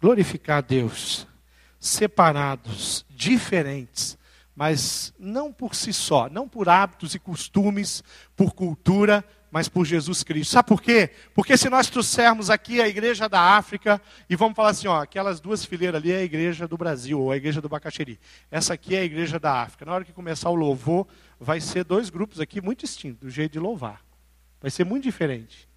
glorificar 0.00 0.62
Deus, 0.62 1.26
separados, 1.78 3.04
diferentes, 3.10 4.18
mas 4.54 5.14
não 5.18 5.52
por 5.52 5.74
si 5.74 5.92
só, 5.92 6.28
não 6.28 6.48
por 6.48 6.68
hábitos 6.68 7.14
e 7.14 7.18
costumes, 7.18 8.02
por 8.36 8.52
cultura, 8.52 9.24
mas 9.52 9.68
por 9.68 9.84
Jesus 9.84 10.22
Cristo. 10.22 10.52
Sabe 10.52 10.68
por 10.68 10.80
quê? 10.80 11.10
Porque 11.34 11.58
se 11.58 11.68
nós 11.68 11.90
trouxermos 11.90 12.48
aqui 12.48 12.80
a 12.80 12.88
igreja 12.88 13.28
da 13.28 13.38
África 13.38 14.00
e 14.28 14.34
vamos 14.34 14.56
falar 14.56 14.70
assim, 14.70 14.88
ó, 14.88 15.02
aquelas 15.02 15.40
duas 15.40 15.62
fileiras 15.62 16.00
ali 16.00 16.10
é 16.10 16.16
a 16.16 16.22
igreja 16.22 16.66
do 16.66 16.76
Brasil 16.78 17.20
ou 17.20 17.30
a 17.30 17.36
igreja 17.36 17.60
do 17.60 17.68
Bacaxeri. 17.68 18.18
Essa 18.50 18.72
aqui 18.74 18.96
é 18.96 19.00
a 19.00 19.04
igreja 19.04 19.38
da 19.38 19.62
África. 19.62 19.84
Na 19.84 19.92
hora 19.92 20.04
que 20.04 20.12
começar 20.12 20.48
o 20.48 20.54
louvor, 20.54 21.06
vai 21.38 21.60
ser 21.60 21.84
dois 21.84 22.08
grupos 22.08 22.40
aqui 22.40 22.62
muito 22.62 22.80
distintos, 22.80 23.20
do 23.20 23.30
jeito 23.30 23.52
de 23.52 23.58
louvar. 23.58 24.02
Vai 24.58 24.70
ser 24.70 24.84
muito 24.84 25.04
diferente. 25.04 25.68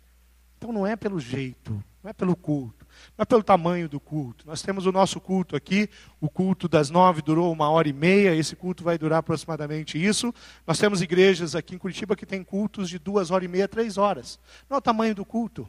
Então 0.57 0.71
não 0.71 0.87
é 0.87 0.95
pelo 0.95 1.19
jeito, 1.19 1.71
não 2.01 2.09
é 2.09 2.13
pelo 2.13 2.35
culto, 2.35 2.84
não 3.17 3.23
é 3.23 3.25
pelo 3.25 3.43
tamanho 3.43 3.87
do 3.87 3.99
culto. 3.99 4.45
Nós 4.47 4.61
temos 4.61 4.85
o 4.85 4.91
nosso 4.91 5.19
culto 5.19 5.55
aqui, 5.55 5.89
o 6.19 6.29
culto 6.29 6.67
das 6.67 6.89
nove 6.89 7.21
durou 7.21 7.51
uma 7.51 7.69
hora 7.69 7.87
e 7.87 7.93
meia, 7.93 8.35
esse 8.35 8.55
culto 8.55 8.83
vai 8.83 8.97
durar 8.97 9.19
aproximadamente 9.19 10.03
isso. 10.03 10.33
Nós 10.65 10.77
temos 10.77 11.01
igrejas 11.01 11.55
aqui 11.55 11.75
em 11.75 11.77
Curitiba 11.77 12.15
que 12.15 12.25
têm 12.25 12.43
cultos 12.43 12.89
de 12.89 12.99
duas 12.99 13.31
horas 13.31 13.45
e 13.45 13.51
meia, 13.51 13.67
três 13.67 13.97
horas. 13.97 14.39
Não 14.69 14.75
é 14.75 14.77
o 14.77 14.81
tamanho 14.81 15.15
do 15.15 15.25
culto. 15.25 15.67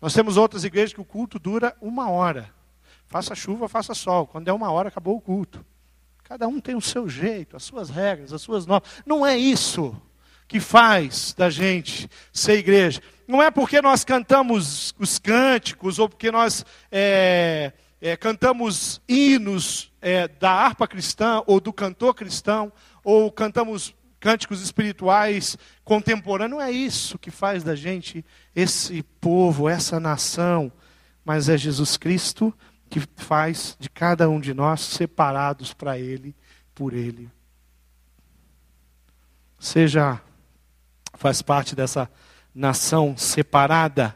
Nós 0.00 0.12
temos 0.12 0.36
outras 0.36 0.64
igrejas 0.64 0.92
que 0.92 1.00
o 1.00 1.04
culto 1.04 1.38
dura 1.38 1.76
uma 1.80 2.10
hora. 2.10 2.50
Faça 3.06 3.34
chuva, 3.34 3.68
faça 3.68 3.94
sol. 3.94 4.26
Quando 4.26 4.48
é 4.48 4.52
uma 4.52 4.70
hora, 4.70 4.88
acabou 4.88 5.16
o 5.16 5.20
culto. 5.20 5.64
Cada 6.24 6.48
um 6.48 6.60
tem 6.60 6.74
o 6.74 6.80
seu 6.80 7.08
jeito, 7.08 7.56
as 7.56 7.62
suas 7.62 7.88
regras, 7.88 8.32
as 8.32 8.42
suas 8.42 8.66
normas. 8.66 8.90
Não 9.06 9.24
é 9.24 9.36
isso 9.38 9.96
que 10.48 10.60
faz 10.60 11.32
da 11.36 11.50
gente 11.50 12.08
ser 12.32 12.58
igreja. 12.58 13.00
Não 13.26 13.42
é 13.42 13.50
porque 13.50 13.80
nós 13.80 14.04
cantamos 14.04 14.85
os 14.98 15.18
cânticos 15.18 15.98
ou 15.98 16.08
porque 16.08 16.30
nós 16.30 16.64
é, 16.90 17.72
é, 18.00 18.16
cantamos 18.16 19.00
hinos 19.08 19.92
é, 20.00 20.28
da 20.28 20.50
harpa 20.50 20.86
cristã 20.86 21.42
ou 21.46 21.60
do 21.60 21.72
cantor 21.72 22.14
cristão 22.14 22.72
ou 23.04 23.30
cantamos 23.30 23.94
cânticos 24.20 24.62
espirituais 24.62 25.56
contemporâneos. 25.84 26.58
Não 26.58 26.66
é 26.66 26.70
isso 26.70 27.18
que 27.18 27.30
faz 27.30 27.62
da 27.62 27.74
gente 27.74 28.24
esse 28.54 29.02
povo, 29.20 29.68
essa 29.68 30.00
nação, 30.00 30.72
mas 31.24 31.48
é 31.48 31.56
Jesus 31.56 31.96
Cristo 31.96 32.52
que 32.88 33.00
faz 33.16 33.76
de 33.78 33.90
cada 33.90 34.28
um 34.28 34.40
de 34.40 34.54
nós 34.54 34.80
separados 34.80 35.74
para 35.74 35.98
Ele, 35.98 36.34
por 36.74 36.92
Ele. 36.92 37.30
Seja 39.58 40.20
faz 41.14 41.42
parte 41.42 41.74
dessa 41.74 42.10
nação 42.54 43.16
separada. 43.16 44.14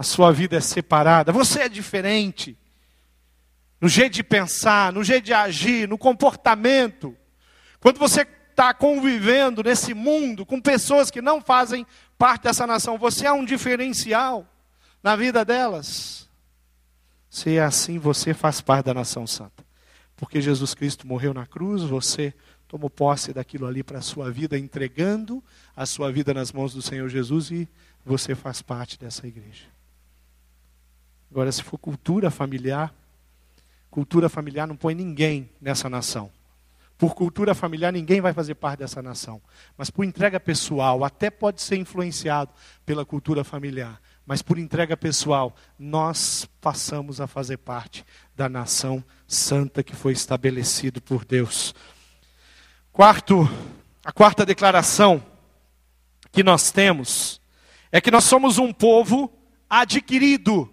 A 0.00 0.02
sua 0.02 0.32
vida 0.32 0.56
é 0.56 0.62
separada. 0.62 1.30
Você 1.30 1.60
é 1.60 1.68
diferente. 1.68 2.56
No 3.78 3.86
jeito 3.86 4.14
de 4.14 4.22
pensar, 4.22 4.94
no 4.94 5.04
jeito 5.04 5.26
de 5.26 5.34
agir, 5.34 5.86
no 5.86 5.98
comportamento. 5.98 7.14
Quando 7.80 7.98
você 7.98 8.22
está 8.22 8.72
convivendo 8.72 9.62
nesse 9.62 9.92
mundo 9.92 10.46
com 10.46 10.58
pessoas 10.58 11.10
que 11.10 11.20
não 11.20 11.42
fazem 11.42 11.86
parte 12.16 12.44
dessa 12.44 12.66
nação, 12.66 12.96
você 12.96 13.26
é 13.26 13.32
um 13.32 13.44
diferencial 13.44 14.46
na 15.02 15.14
vida 15.16 15.44
delas. 15.44 16.26
Se 17.28 17.58
é 17.58 17.62
assim, 17.62 17.98
você 17.98 18.32
faz 18.32 18.62
parte 18.62 18.86
da 18.86 18.94
nação 18.94 19.26
santa. 19.26 19.62
Porque 20.16 20.40
Jesus 20.40 20.72
Cristo 20.72 21.06
morreu 21.06 21.34
na 21.34 21.44
cruz, 21.44 21.82
você 21.82 22.32
tomou 22.66 22.88
posse 22.88 23.34
daquilo 23.34 23.66
ali 23.66 23.82
para 23.82 23.98
a 23.98 24.02
sua 24.02 24.30
vida, 24.30 24.56
entregando 24.56 25.44
a 25.76 25.84
sua 25.84 26.10
vida 26.10 26.32
nas 26.32 26.52
mãos 26.52 26.72
do 26.72 26.80
Senhor 26.80 27.10
Jesus 27.10 27.50
e 27.50 27.68
você 28.02 28.34
faz 28.34 28.62
parte 28.62 28.98
dessa 28.98 29.26
igreja. 29.26 29.66
Agora, 31.30 31.52
se 31.52 31.62
for 31.62 31.78
cultura 31.78 32.30
familiar, 32.30 32.92
cultura 33.90 34.28
familiar 34.28 34.66
não 34.66 34.76
põe 34.76 34.94
ninguém 34.94 35.50
nessa 35.60 35.88
nação. 35.88 36.30
Por 37.00 37.14
cultura 37.14 37.54
familiar, 37.54 37.90
ninguém 37.90 38.20
vai 38.20 38.34
fazer 38.34 38.56
parte 38.56 38.80
dessa 38.80 39.00
nação. 39.00 39.40
Mas 39.74 39.88
por 39.88 40.04
entrega 40.04 40.38
pessoal, 40.38 41.02
até 41.02 41.30
pode 41.30 41.62
ser 41.62 41.76
influenciado 41.76 42.50
pela 42.84 43.06
cultura 43.06 43.42
familiar. 43.42 43.98
Mas 44.26 44.42
por 44.42 44.58
entrega 44.58 44.96
pessoal, 44.98 45.56
nós 45.78 46.46
passamos 46.60 47.18
a 47.18 47.26
fazer 47.26 47.56
parte 47.56 48.04
da 48.36 48.50
nação 48.50 49.02
santa 49.26 49.82
que 49.82 49.96
foi 49.96 50.12
estabelecido 50.12 51.00
por 51.00 51.24
Deus. 51.24 51.74
Quarto, 52.92 53.48
a 54.04 54.12
quarta 54.12 54.44
declaração 54.44 55.24
que 56.30 56.42
nós 56.42 56.70
temos 56.70 57.40
é 57.90 57.98
que 57.98 58.10
nós 58.10 58.24
somos 58.24 58.58
um 58.58 58.74
povo 58.74 59.32
adquirido. 59.70 60.68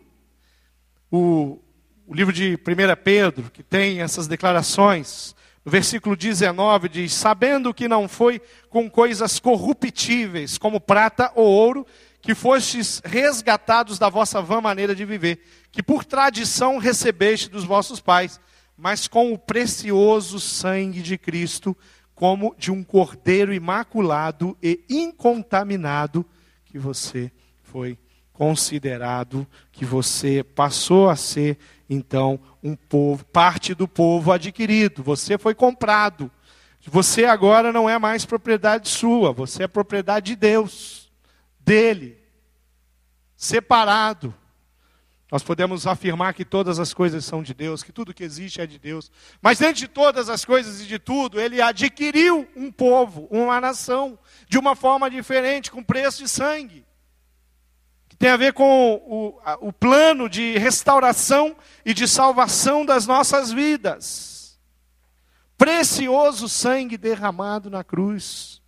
O, 1.11 1.59
o 2.05 2.13
livro 2.13 2.33
de 2.33 2.55
1 2.55 3.03
Pedro, 3.03 3.49
que 3.51 3.63
tem 3.63 4.01
essas 4.01 4.27
declarações, 4.27 5.35
no 5.63 5.71
versículo 5.71 6.15
19 6.15 6.89
diz: 6.89 7.13
Sabendo 7.13 7.73
que 7.73 7.87
não 7.87 8.07
foi 8.07 8.41
com 8.69 8.89
coisas 8.89 9.39
corruptíveis, 9.39 10.57
como 10.57 10.79
prata 10.79 11.31
ou 11.35 11.45
ouro, 11.45 11.85
que 12.21 12.35
fostes 12.35 13.01
resgatados 13.03 13.99
da 13.99 14.09
vossa 14.09 14.41
vã 14.41 14.59
maneira 14.59 14.95
de 14.95 15.05
viver, 15.05 15.43
que 15.71 15.83
por 15.83 16.03
tradição 16.03 16.77
recebeste 16.77 17.49
dos 17.49 17.63
vossos 17.63 17.99
pais, 17.99 18.39
mas 18.77 19.07
com 19.07 19.33
o 19.33 19.37
precioso 19.37 20.39
sangue 20.39 21.01
de 21.01 21.17
Cristo, 21.17 21.75
como 22.13 22.55
de 22.57 22.71
um 22.71 22.83
cordeiro 22.83 23.53
imaculado 23.53 24.57
e 24.61 24.83
incontaminado, 24.89 26.25
que 26.65 26.79
você 26.79 27.31
foi 27.63 27.97
considerado, 28.37 29.47
que 29.71 29.83
você 29.83 30.43
passou 30.43 31.09
a 31.09 31.15
ser 31.15 31.57
então 31.89 32.39
um 32.61 32.75
povo, 32.75 33.25
parte 33.25 33.73
do 33.73 33.87
povo 33.87 34.31
adquirido. 34.31 35.01
Você 35.01 35.39
foi 35.39 35.55
comprado. 35.55 36.29
Você 36.85 37.25
agora 37.25 37.73
não 37.73 37.89
é 37.89 37.97
mais 37.97 38.25
propriedade 38.25 38.89
sua, 38.89 39.33
você 39.33 39.63
é 39.63 39.67
propriedade 39.67 40.27
de 40.27 40.35
Deus, 40.35 41.11
dele, 41.59 42.17
separado. 43.35 44.33
Nós 45.29 45.43
podemos 45.43 45.85
afirmar 45.87 46.33
que 46.33 46.45
todas 46.45 46.79
as 46.79 46.93
coisas 46.93 47.25
são 47.25 47.43
de 47.43 47.53
Deus, 47.53 47.83
que 47.83 47.91
tudo 47.91 48.13
que 48.13 48.23
existe 48.23 48.61
é 48.61 48.67
de 48.67 48.79
Deus. 48.79 49.11
Mas 49.41 49.59
dentro 49.59 49.81
de 49.81 49.87
todas 49.87 50.29
as 50.29 50.45
coisas 50.45 50.79
e 50.79 50.85
de 50.85 50.99
tudo, 50.99 51.41
ele 51.41 51.59
adquiriu 51.59 52.47
um 52.55 52.71
povo, 52.71 53.27
uma 53.31 53.59
nação, 53.59 54.17
de 54.47 54.57
uma 54.57 54.75
forma 54.75 55.09
diferente, 55.09 55.71
com 55.71 55.83
preço 55.83 56.23
de 56.23 56.29
sangue 56.29 56.86
tem 58.17 58.29
a 58.29 58.37
ver 58.37 58.53
com 58.53 58.95
o, 58.95 59.67
o 59.67 59.73
plano 59.73 60.27
de 60.27 60.57
restauração 60.57 61.55
e 61.85 61.93
de 61.93 62.07
salvação 62.07 62.85
das 62.85 63.05
nossas 63.05 63.51
vidas. 63.51 64.57
Precioso 65.57 66.47
sangue 66.49 66.97
derramado 66.97 67.69
na 67.69 67.83
cruz 67.83 68.61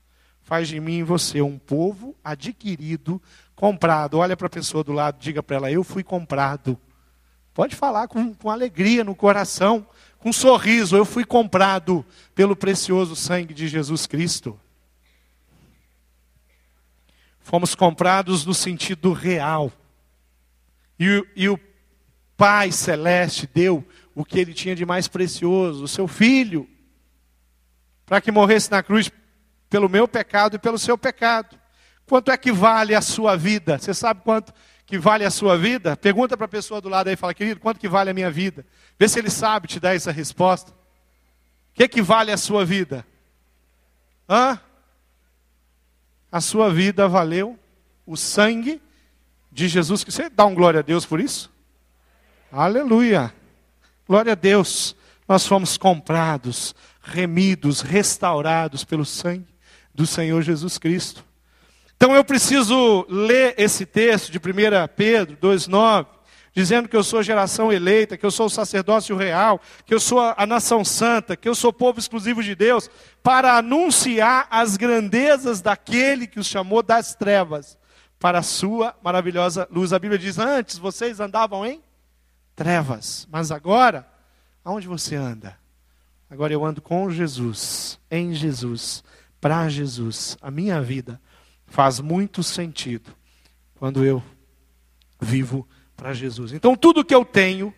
faz 0.49 0.67
de 0.67 0.79
mim 0.79 0.97
e 0.97 1.03
você 1.03 1.43
um 1.43 1.59
povo 1.59 2.15
adquirido, 2.23 3.21
comprado. 3.55 4.17
Olha 4.17 4.35
para 4.35 4.47
a 4.47 4.49
pessoa 4.49 4.83
do 4.83 4.91
lado, 4.91 5.19
diga 5.19 5.43
para 5.43 5.57
ela: 5.57 5.71
Eu 5.71 5.83
fui 5.83 6.03
comprado. 6.03 6.75
Pode 7.53 7.75
falar 7.75 8.07
com, 8.07 8.33
com 8.33 8.49
alegria 8.49 9.03
no 9.03 9.13
coração, 9.13 9.85
com 10.17 10.29
um 10.29 10.33
sorriso: 10.33 10.97
Eu 10.97 11.05
fui 11.05 11.23
comprado 11.23 12.03
pelo 12.33 12.55
precioso 12.55 13.15
sangue 13.15 13.53
de 13.53 13.67
Jesus 13.67 14.07
Cristo. 14.07 14.59
Fomos 17.49 17.73
comprados 17.73 18.45
no 18.45 18.53
sentido 18.53 19.11
real. 19.11 19.73
E, 20.99 21.25
e 21.35 21.49
o 21.49 21.59
Pai 22.37 22.71
Celeste 22.71 23.49
deu 23.51 23.83
o 24.13 24.23
que 24.23 24.37
ele 24.37 24.53
tinha 24.53 24.75
de 24.75 24.85
mais 24.85 25.07
precioso, 25.07 25.83
o 25.83 25.87
seu 25.87 26.07
filho, 26.07 26.69
para 28.05 28.21
que 28.21 28.31
morresse 28.31 28.69
na 28.69 28.83
cruz 28.83 29.09
pelo 29.67 29.89
meu 29.89 30.07
pecado 30.07 30.57
e 30.57 30.59
pelo 30.59 30.77
seu 30.77 30.95
pecado. 30.95 31.59
Quanto 32.05 32.29
é 32.29 32.37
que 32.37 32.51
vale 32.51 32.93
a 32.93 33.01
sua 33.01 33.35
vida? 33.35 33.79
Você 33.79 33.95
sabe 33.95 34.21
quanto 34.23 34.53
que 34.85 34.99
vale 34.99 35.25
a 35.25 35.31
sua 35.31 35.57
vida? 35.57 35.97
Pergunta 35.97 36.37
para 36.37 36.45
a 36.45 36.49
pessoa 36.49 36.79
do 36.79 36.87
lado 36.87 37.07
aí, 37.07 37.15
fala, 37.15 37.33
querido, 37.33 37.59
quanto 37.59 37.79
que 37.79 37.89
vale 37.89 38.11
a 38.11 38.13
minha 38.13 38.29
vida? 38.29 38.63
Vê 38.99 39.09
se 39.09 39.17
ele 39.17 39.31
sabe 39.31 39.67
te 39.67 39.79
dar 39.79 39.95
essa 39.95 40.11
resposta. 40.11 40.69
O 40.69 40.75
que, 41.73 41.87
que 41.87 42.01
vale 42.03 42.31
a 42.31 42.37
sua 42.37 42.63
vida? 42.63 43.03
Hã? 44.29 44.61
A 46.31 46.41
sua 46.41 46.71
vida 46.71 47.07
valeu 47.07 47.57
o 48.05 48.15
sangue 48.15 48.81
de 49.51 49.67
Jesus. 49.67 50.03
Você 50.03 50.29
dá 50.29 50.45
um 50.45 50.55
glória 50.55 50.79
a 50.79 50.83
Deus 50.83 51.05
por 51.05 51.19
isso? 51.19 51.51
Aleluia! 52.51 53.33
Glória 54.07 54.31
a 54.31 54.35
Deus. 54.35 54.95
Nós 55.27 55.45
fomos 55.45 55.77
comprados, 55.77 56.73
remidos, 57.01 57.81
restaurados 57.81 58.83
pelo 58.83 59.05
sangue 59.05 59.47
do 59.93 60.07
Senhor 60.07 60.41
Jesus 60.41 60.77
Cristo. 60.77 61.23
Então 61.95 62.15
eu 62.15 62.23
preciso 62.23 63.05
ler 63.09 63.53
esse 63.57 63.85
texto 63.85 64.31
de 64.31 64.37
1 64.37 64.41
Pedro 64.95 65.37
2,9 65.37 66.18
dizendo 66.53 66.89
que 66.89 66.95
eu 66.95 67.03
sou 67.03 67.21
geração 67.23 67.71
eleita, 67.71 68.17
que 68.17 68.25
eu 68.25 68.31
sou 68.31 68.47
o 68.47 68.49
sacerdócio 68.49 69.15
real, 69.15 69.61
que 69.85 69.93
eu 69.93 69.99
sou 69.99 70.19
a 70.19 70.45
nação 70.45 70.83
santa, 70.83 71.35
que 71.35 71.47
eu 71.47 71.55
sou 71.55 71.71
povo 71.71 71.99
exclusivo 71.99 72.43
de 72.43 72.55
Deus, 72.55 72.89
para 73.21 73.57
anunciar 73.57 74.47
as 74.49 74.77
grandezas 74.77 75.61
daquele 75.61 76.27
que 76.27 76.39
os 76.39 76.47
chamou 76.47 76.81
das 76.81 77.15
trevas 77.15 77.77
para 78.19 78.39
a 78.39 78.43
sua 78.43 78.95
maravilhosa 79.01 79.67
luz. 79.71 79.93
A 79.93 79.99
Bíblia 79.99 80.19
diz: 80.19 80.37
Antes 80.37 80.77
vocês 80.77 81.19
andavam 81.19 81.65
em 81.65 81.81
trevas, 82.55 83.27
mas 83.31 83.51
agora, 83.51 84.07
aonde 84.63 84.87
você 84.87 85.15
anda? 85.15 85.57
Agora 86.29 86.53
eu 86.53 86.63
ando 86.63 86.81
com 86.81 87.09
Jesus, 87.09 87.99
em 88.11 88.33
Jesus, 88.33 89.03
para 89.41 89.67
Jesus. 89.67 90.37
A 90.41 90.51
minha 90.51 90.79
vida 90.81 91.19
faz 91.65 91.99
muito 91.99 92.43
sentido 92.43 93.11
quando 93.75 94.03
eu 94.03 94.21
vivo 95.19 95.67
para 95.99 96.13
Jesus. 96.13 96.53
Então, 96.53 96.75
tudo 96.75 97.03
que 97.03 97.13
eu 97.13 97.25
tenho, 97.25 97.73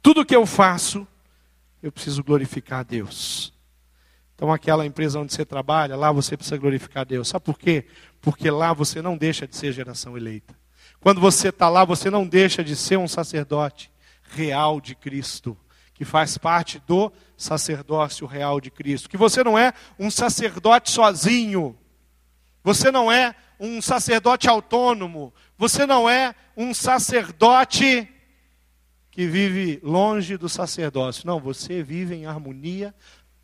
tudo 0.00 0.24
que 0.24 0.34
eu 0.34 0.46
faço, 0.46 1.06
eu 1.82 1.90
preciso 1.90 2.22
glorificar 2.22 2.80
a 2.80 2.82
Deus. 2.84 3.52
Então, 4.34 4.52
aquela 4.52 4.86
empresa 4.86 5.18
onde 5.18 5.32
você 5.34 5.44
trabalha, 5.44 5.96
lá 5.96 6.12
você 6.12 6.36
precisa 6.36 6.56
glorificar 6.56 7.00
a 7.00 7.04
Deus. 7.04 7.28
Sabe 7.28 7.44
por 7.44 7.58
quê? 7.58 7.86
Porque 8.20 8.48
lá 8.50 8.72
você 8.72 9.02
não 9.02 9.16
deixa 9.16 9.48
de 9.48 9.56
ser 9.56 9.72
geração 9.72 10.16
eleita. 10.16 10.56
Quando 11.00 11.20
você 11.20 11.48
está 11.48 11.68
lá, 11.68 11.84
você 11.84 12.08
não 12.08 12.26
deixa 12.26 12.62
de 12.62 12.76
ser 12.76 12.98
um 12.98 13.08
sacerdote 13.08 13.90
real 14.30 14.80
de 14.80 14.94
Cristo, 14.94 15.56
que 15.92 16.04
faz 16.04 16.38
parte 16.38 16.80
do 16.86 17.12
sacerdócio 17.36 18.26
real 18.26 18.60
de 18.60 18.70
Cristo. 18.70 19.08
Que 19.08 19.16
você 19.16 19.42
não 19.42 19.58
é 19.58 19.72
um 19.98 20.10
sacerdote 20.10 20.90
sozinho. 20.90 21.76
Você 22.62 22.90
não 22.90 23.10
é 23.10 23.34
um 23.58 23.80
sacerdote 23.80 24.48
autônomo. 24.48 25.32
Você 25.56 25.86
não 25.86 26.08
é 26.08 26.34
um 26.56 26.72
sacerdote 26.74 28.08
que 29.10 29.26
vive 29.26 29.80
longe 29.82 30.36
do 30.36 30.48
sacerdócio. 30.48 31.26
Não, 31.26 31.40
você 31.40 31.82
vive 31.82 32.14
em 32.14 32.26
harmonia 32.26 32.94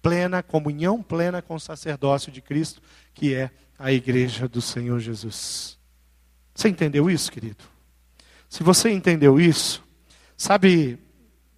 plena, 0.03 0.43
comunhão 0.43 1.03
plena 1.03 1.41
com 1.41 1.55
o 1.55 1.61
sacerdócio 1.61 2.31
de 2.31 2.43
Cristo, 2.43 2.83
que 3.15 3.35
é 3.35 3.51
a 3.79 3.93
igreja 3.93 4.49
do 4.49 4.61
Senhor 4.61 4.99
Jesus. 5.01 5.79
Você 6.55 6.69
entendeu 6.69 7.09
isso, 7.09 7.33
querido? 7.33 7.65
Se 8.49 8.63
você 8.63 8.91
entendeu 8.91 9.41
isso, 9.41 9.83
sabe 10.37 10.99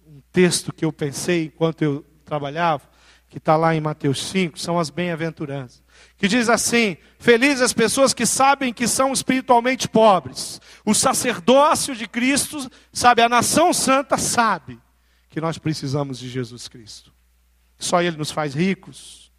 um 0.07 0.21
texto 0.31 0.71
que 0.71 0.85
eu 0.85 0.93
pensei 0.93 1.45
enquanto 1.45 1.81
eu 1.81 2.05
trabalhava, 2.23 2.83
que 3.27 3.37
está 3.37 3.57
lá 3.57 3.75
em 3.75 3.81
Mateus 3.81 4.25
5, 4.27 4.57
são 4.57 4.79
as 4.79 4.89
bem-aventuranças 4.89 5.84
que 6.17 6.27
diz 6.27 6.49
assim: 6.49 6.97
Felizes 7.19 7.61
as 7.61 7.73
pessoas 7.73 8.13
que 8.13 8.25
sabem 8.25 8.73
que 8.73 8.87
são 8.87 9.11
espiritualmente 9.11 9.87
pobres. 9.87 10.61
O 10.85 10.93
sacerdócio 10.93 11.95
de 11.95 12.07
Cristo, 12.07 12.69
sabe, 12.93 13.21
a 13.21 13.29
nação 13.29 13.73
santa 13.73 14.17
sabe 14.17 14.79
que 15.29 15.41
nós 15.41 15.57
precisamos 15.57 16.19
de 16.19 16.29
Jesus 16.29 16.67
Cristo. 16.67 17.13
Só 17.77 18.01
Ele 18.01 18.15
nos 18.15 18.31
faz 18.31 18.53
ricos, 18.53 19.31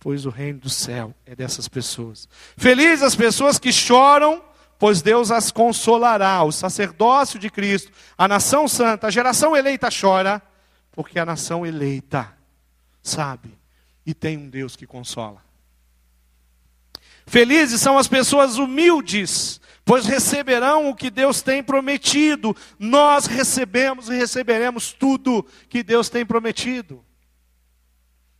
pois 0.00 0.26
o 0.26 0.30
reino 0.30 0.60
do 0.60 0.70
céu 0.70 1.14
é 1.24 1.36
dessas 1.36 1.68
pessoas. 1.68 2.28
Felizes 2.56 3.02
as 3.02 3.14
pessoas 3.14 3.58
que 3.58 3.72
choram, 3.72 4.42
pois 4.78 5.02
Deus 5.02 5.30
as 5.30 5.52
consolará. 5.52 6.42
O 6.42 6.50
sacerdócio 6.50 7.38
de 7.38 7.48
Cristo, 7.50 7.92
a 8.18 8.26
nação 8.26 8.66
santa, 8.66 9.06
a 9.06 9.10
geração 9.10 9.56
eleita 9.56 9.88
chora, 9.88 10.42
porque 10.90 11.18
a 11.18 11.24
nação 11.24 11.64
eleita 11.64 12.34
sabe 13.02 13.56
e 14.04 14.12
tem 14.12 14.36
um 14.36 14.48
Deus 14.48 14.74
que 14.74 14.86
consola. 14.86 15.45
Felizes 17.26 17.80
são 17.80 17.98
as 17.98 18.06
pessoas 18.06 18.56
humildes, 18.56 19.60
pois 19.84 20.06
receberão 20.06 20.88
o 20.88 20.94
que 20.94 21.10
Deus 21.10 21.42
tem 21.42 21.62
prometido. 21.62 22.56
Nós 22.78 23.26
recebemos 23.26 24.08
e 24.08 24.14
receberemos 24.14 24.92
tudo 24.92 25.44
que 25.68 25.82
Deus 25.82 26.08
tem 26.08 26.24
prometido. 26.24 27.04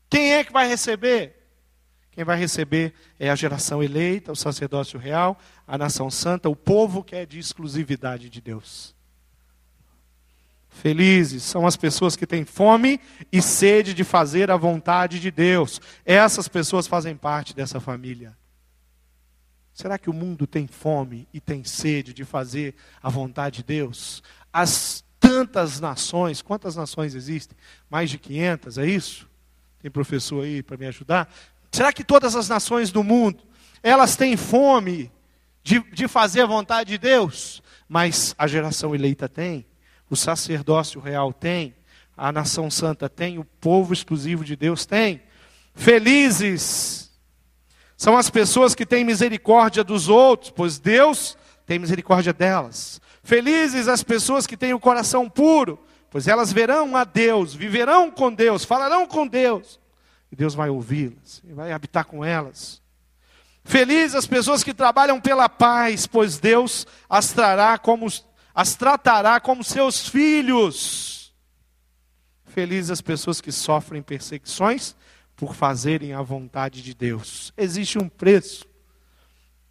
Quem 0.08 0.34
é 0.34 0.44
que 0.44 0.52
vai 0.52 0.68
receber? 0.68 1.34
Quem 2.12 2.24
vai 2.24 2.38
receber 2.38 2.94
é 3.18 3.28
a 3.28 3.34
geração 3.34 3.82
eleita, 3.82 4.32
o 4.32 4.36
sacerdócio 4.36 4.98
real, 4.98 5.38
a 5.66 5.76
nação 5.76 6.10
santa, 6.10 6.48
o 6.48 6.56
povo 6.56 7.04
que 7.04 7.14
é 7.14 7.26
de 7.26 7.38
exclusividade 7.38 8.30
de 8.30 8.40
Deus. 8.40 8.94
Felizes 10.70 11.42
são 11.42 11.66
as 11.66 11.76
pessoas 11.76 12.16
que 12.16 12.26
têm 12.26 12.44
fome 12.44 13.00
e 13.32 13.42
sede 13.42 13.92
de 13.92 14.04
fazer 14.04 14.50
a 14.50 14.56
vontade 14.56 15.18
de 15.18 15.30
Deus. 15.30 15.80
Essas 16.04 16.48
pessoas 16.48 16.86
fazem 16.86 17.16
parte 17.16 17.54
dessa 17.54 17.80
família. 17.80 18.36
Será 19.76 19.98
que 19.98 20.08
o 20.08 20.14
mundo 20.14 20.46
tem 20.46 20.66
fome 20.66 21.28
e 21.34 21.38
tem 21.38 21.62
sede 21.62 22.14
de 22.14 22.24
fazer 22.24 22.74
a 23.02 23.10
vontade 23.10 23.56
de 23.56 23.64
Deus? 23.64 24.22
As 24.50 25.04
tantas 25.20 25.78
nações, 25.80 26.40
quantas 26.40 26.74
nações 26.74 27.14
existem? 27.14 27.54
Mais 27.90 28.08
de 28.08 28.16
500, 28.16 28.78
é 28.78 28.86
isso? 28.86 29.28
Tem 29.78 29.90
professor 29.90 30.44
aí 30.44 30.62
para 30.62 30.78
me 30.78 30.86
ajudar? 30.86 31.30
Será 31.70 31.92
que 31.92 32.02
todas 32.02 32.34
as 32.34 32.48
nações 32.48 32.90
do 32.90 33.04
mundo, 33.04 33.44
elas 33.82 34.16
têm 34.16 34.34
fome 34.34 35.12
de, 35.62 35.80
de 35.92 36.08
fazer 36.08 36.40
a 36.40 36.46
vontade 36.46 36.88
de 36.88 36.96
Deus, 36.96 37.62
mas 37.86 38.34
a 38.38 38.46
geração 38.46 38.94
eleita 38.94 39.28
tem, 39.28 39.66
o 40.08 40.16
sacerdócio 40.16 41.02
real 41.02 41.34
tem, 41.34 41.74
a 42.16 42.32
nação 42.32 42.70
santa 42.70 43.10
tem, 43.10 43.38
o 43.38 43.44
povo 43.44 43.92
exclusivo 43.92 44.42
de 44.42 44.56
Deus 44.56 44.86
tem. 44.86 45.20
Felizes 45.74 47.05
são 47.96 48.16
as 48.16 48.28
pessoas 48.28 48.74
que 48.74 48.84
têm 48.84 49.04
misericórdia 49.04 49.82
dos 49.82 50.08
outros, 50.08 50.50
pois 50.50 50.78
Deus 50.78 51.36
tem 51.64 51.78
misericórdia 51.78 52.32
delas. 52.32 53.00
Felizes 53.22 53.88
as 53.88 54.02
pessoas 54.02 54.46
que 54.46 54.56
têm 54.56 54.74
o 54.74 54.80
coração 54.80 55.28
puro, 55.28 55.78
pois 56.10 56.28
elas 56.28 56.52
verão 56.52 56.94
a 56.94 57.04
Deus, 57.04 57.54
viverão 57.54 58.10
com 58.10 58.32
Deus, 58.32 58.64
falarão 58.64 59.06
com 59.06 59.26
Deus, 59.26 59.80
e 60.30 60.36
Deus 60.36 60.54
vai 60.54 60.68
ouvi-las, 60.68 61.42
e 61.44 61.52
vai 61.52 61.72
habitar 61.72 62.04
com 62.04 62.24
elas. 62.24 62.82
Felizes 63.64 64.14
as 64.14 64.26
pessoas 64.26 64.62
que 64.62 64.72
trabalham 64.72 65.20
pela 65.20 65.48
paz, 65.48 66.06
pois 66.06 66.38
Deus 66.38 66.86
as 67.08 67.32
trará 67.32 67.76
como 67.78 68.06
as 68.54 68.74
tratará 68.76 69.40
como 69.40 69.64
seus 69.64 70.08
filhos. 70.08 71.34
Felizes 72.46 72.90
as 72.90 73.00
pessoas 73.00 73.40
que 73.40 73.52
sofrem 73.52 74.00
perseguições 74.00 74.94
por 75.36 75.54
fazerem 75.54 76.14
a 76.14 76.22
vontade 76.22 76.82
de 76.82 76.94
Deus. 76.94 77.52
Existe 77.56 77.98
um 77.98 78.08
preço 78.08 78.66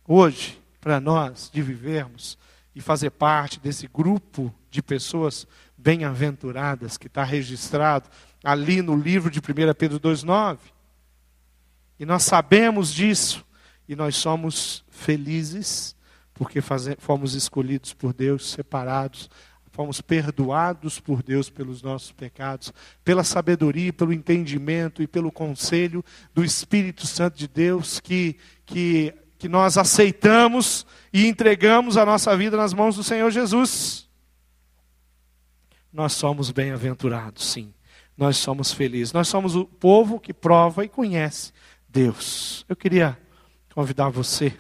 hoje 0.08 0.62
para 0.80 1.00
nós 1.00 1.50
de 1.52 1.62
vivermos 1.62 2.38
e 2.76 2.80
fazer 2.80 3.10
parte 3.10 3.60
desse 3.60 3.88
grupo 3.88 4.54
de 4.70 4.82
pessoas 4.82 5.48
bem-aventuradas 5.76 6.98
que 6.98 7.08
está 7.08 7.24
registrado 7.24 8.10
ali 8.44 8.82
no 8.82 8.96
livro 8.96 9.32
de 9.32 9.40
1 9.40 9.44
Pedro 9.76 10.00
2,9. 10.00 10.60
E 12.00 12.06
nós 12.06 12.24
sabemos 12.24 12.94
disso 12.94 13.44
e 13.88 13.96
nós 13.96 14.16
somos 14.16 14.84
felizes 14.90 15.96
porque 16.34 16.60
fomos 17.00 17.34
escolhidos 17.34 17.94
por 17.94 18.14
Deus, 18.14 18.52
separados, 18.52 19.30
fomos 19.76 20.00
perdoados 20.00 21.02
por 21.02 21.22
Deus 21.22 21.50
pelos 21.50 21.82
nossos 21.82 22.10
pecados, 22.10 22.72
pela 23.04 23.26
sabedoria, 23.26 23.92
pelo 23.92 24.14
entendimento 24.14 25.04
e 25.04 25.08
pelo 25.08 25.30
conselho 25.30 26.04
do 26.34 26.46
Espírito 26.46 27.06
Santo 27.06 27.38
de 27.38 27.46
Deus 27.46 28.00
que, 28.00 28.38
que, 28.66 29.14
que 29.38 29.50
nós 29.50 29.78
aceitamos 29.78 30.88
e 31.12 31.28
entregamos 31.28 31.98
a 31.98 32.06
nossa 32.06 32.38
vida 32.38 32.56
nas 32.56 32.74
mãos 32.74 32.96
do 32.96 33.04
Senhor 33.04 33.30
Jesus. 33.30 34.08
Nós 35.92 36.14
somos 36.14 36.52
bem-aventurados, 36.52 37.46
sim. 37.46 37.74
Nós 38.18 38.38
somos 38.38 38.72
felizes. 38.72 39.12
Nós 39.12 39.28
somos 39.28 39.58
o 39.58 39.66
povo 39.66 40.22
que 40.22 40.34
prova 40.34 40.86
e 40.86 40.88
conhece 40.88 41.52
Deus. 41.90 42.66
Eu 42.70 42.78
queria 42.78 43.18
convidar 43.74 44.08
você 44.08 44.58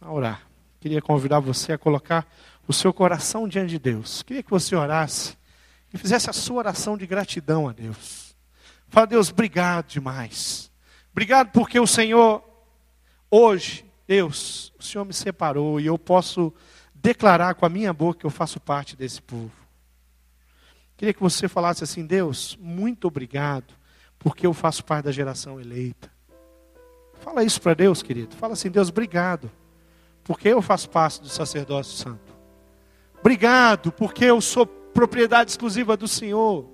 a 0.00 0.10
orar. 0.10 0.42
Queria 0.80 1.00
convidar 1.00 1.38
você 1.38 1.72
a 1.72 1.78
colocar 1.78 2.26
o 2.66 2.72
seu 2.72 2.92
coração 2.92 3.48
diante 3.48 3.70
de 3.70 3.78
Deus. 3.78 4.22
Queria 4.22 4.42
que 4.42 4.50
você 4.50 4.74
orasse 4.74 5.36
e 5.92 5.98
fizesse 5.98 6.28
a 6.28 6.32
sua 6.32 6.58
oração 6.58 6.96
de 6.96 7.06
gratidão 7.06 7.68
a 7.68 7.72
Deus. 7.72 8.34
Fala, 8.88 9.06
Deus, 9.06 9.30
obrigado 9.30 9.88
demais. 9.88 10.70
Obrigado 11.12 11.50
porque 11.52 11.78
o 11.78 11.86
Senhor, 11.86 12.42
hoje, 13.30 13.84
Deus, 14.06 14.72
o 14.78 14.82
Senhor 14.82 15.04
me 15.04 15.12
separou 15.12 15.80
e 15.80 15.86
eu 15.86 15.98
posso 15.98 16.52
declarar 16.94 17.54
com 17.54 17.66
a 17.66 17.68
minha 17.68 17.92
boca 17.92 18.20
que 18.20 18.26
eu 18.26 18.30
faço 18.30 18.58
parte 18.60 18.96
desse 18.96 19.20
povo. 19.20 19.52
Queria 20.96 21.12
que 21.12 21.20
você 21.20 21.48
falasse 21.48 21.84
assim, 21.84 22.06
Deus, 22.06 22.56
muito 22.60 23.08
obrigado, 23.08 23.74
porque 24.18 24.46
eu 24.46 24.54
faço 24.54 24.84
parte 24.84 25.04
da 25.04 25.12
geração 25.12 25.60
eleita. 25.60 26.10
Fala 27.20 27.42
isso 27.42 27.60
para 27.60 27.74
Deus, 27.74 28.02
querido. 28.02 28.34
Fala 28.36 28.52
assim, 28.52 28.70
Deus, 28.70 28.88
obrigado 28.88 29.50
porque 30.24 30.48
eu 30.48 30.62
faço 30.62 30.88
parte 30.88 31.20
do 31.20 31.28
sacerdócio 31.28 31.96
santo. 31.98 32.33
Obrigado, 33.24 33.90
porque 33.90 34.26
eu 34.26 34.38
sou 34.38 34.66
propriedade 34.66 35.50
exclusiva 35.50 35.96
do 35.96 36.06
Senhor. 36.06 36.68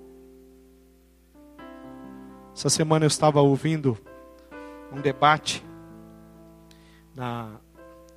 Essa 2.53 2.69
semana 2.69 3.05
eu 3.05 3.07
estava 3.07 3.39
ouvindo 3.39 3.97
um 4.91 4.99
debate 4.99 5.65
na, 7.15 7.51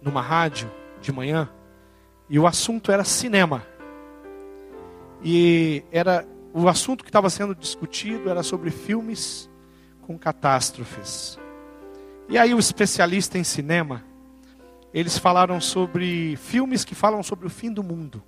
numa 0.03 0.21
rádio 0.21 0.69
de 1.01 1.13
manhã 1.13 1.49
e 2.29 2.37
o 2.37 2.45
assunto 2.45 2.91
era 2.91 3.05
cinema. 3.05 3.65
E 5.23 5.85
era 5.93 6.27
o 6.53 6.69
assunto 6.69 7.05
que 7.05 7.11
estava 7.11 7.31
sendo 7.31 7.55
discutido 7.55 8.29
era 8.29 8.43
sobre 8.43 8.73
filmes 8.73 9.49
com 10.03 10.19
catástrofes. 10.19 11.39
E 12.29 12.37
aí 12.37 12.53
o 12.53 12.59
especialista 12.59 13.39
em 13.39 13.45
cinema 13.45 14.05
eles 14.95 15.19
falaram 15.19 15.61
sobre 15.61 16.37
filmes 16.37 16.85
que 16.85 16.95
falam 16.95 17.21
sobre 17.21 17.49
o 17.49 17.51
fim 17.51 17.73
do 17.73 17.83
mundo. 17.83 18.23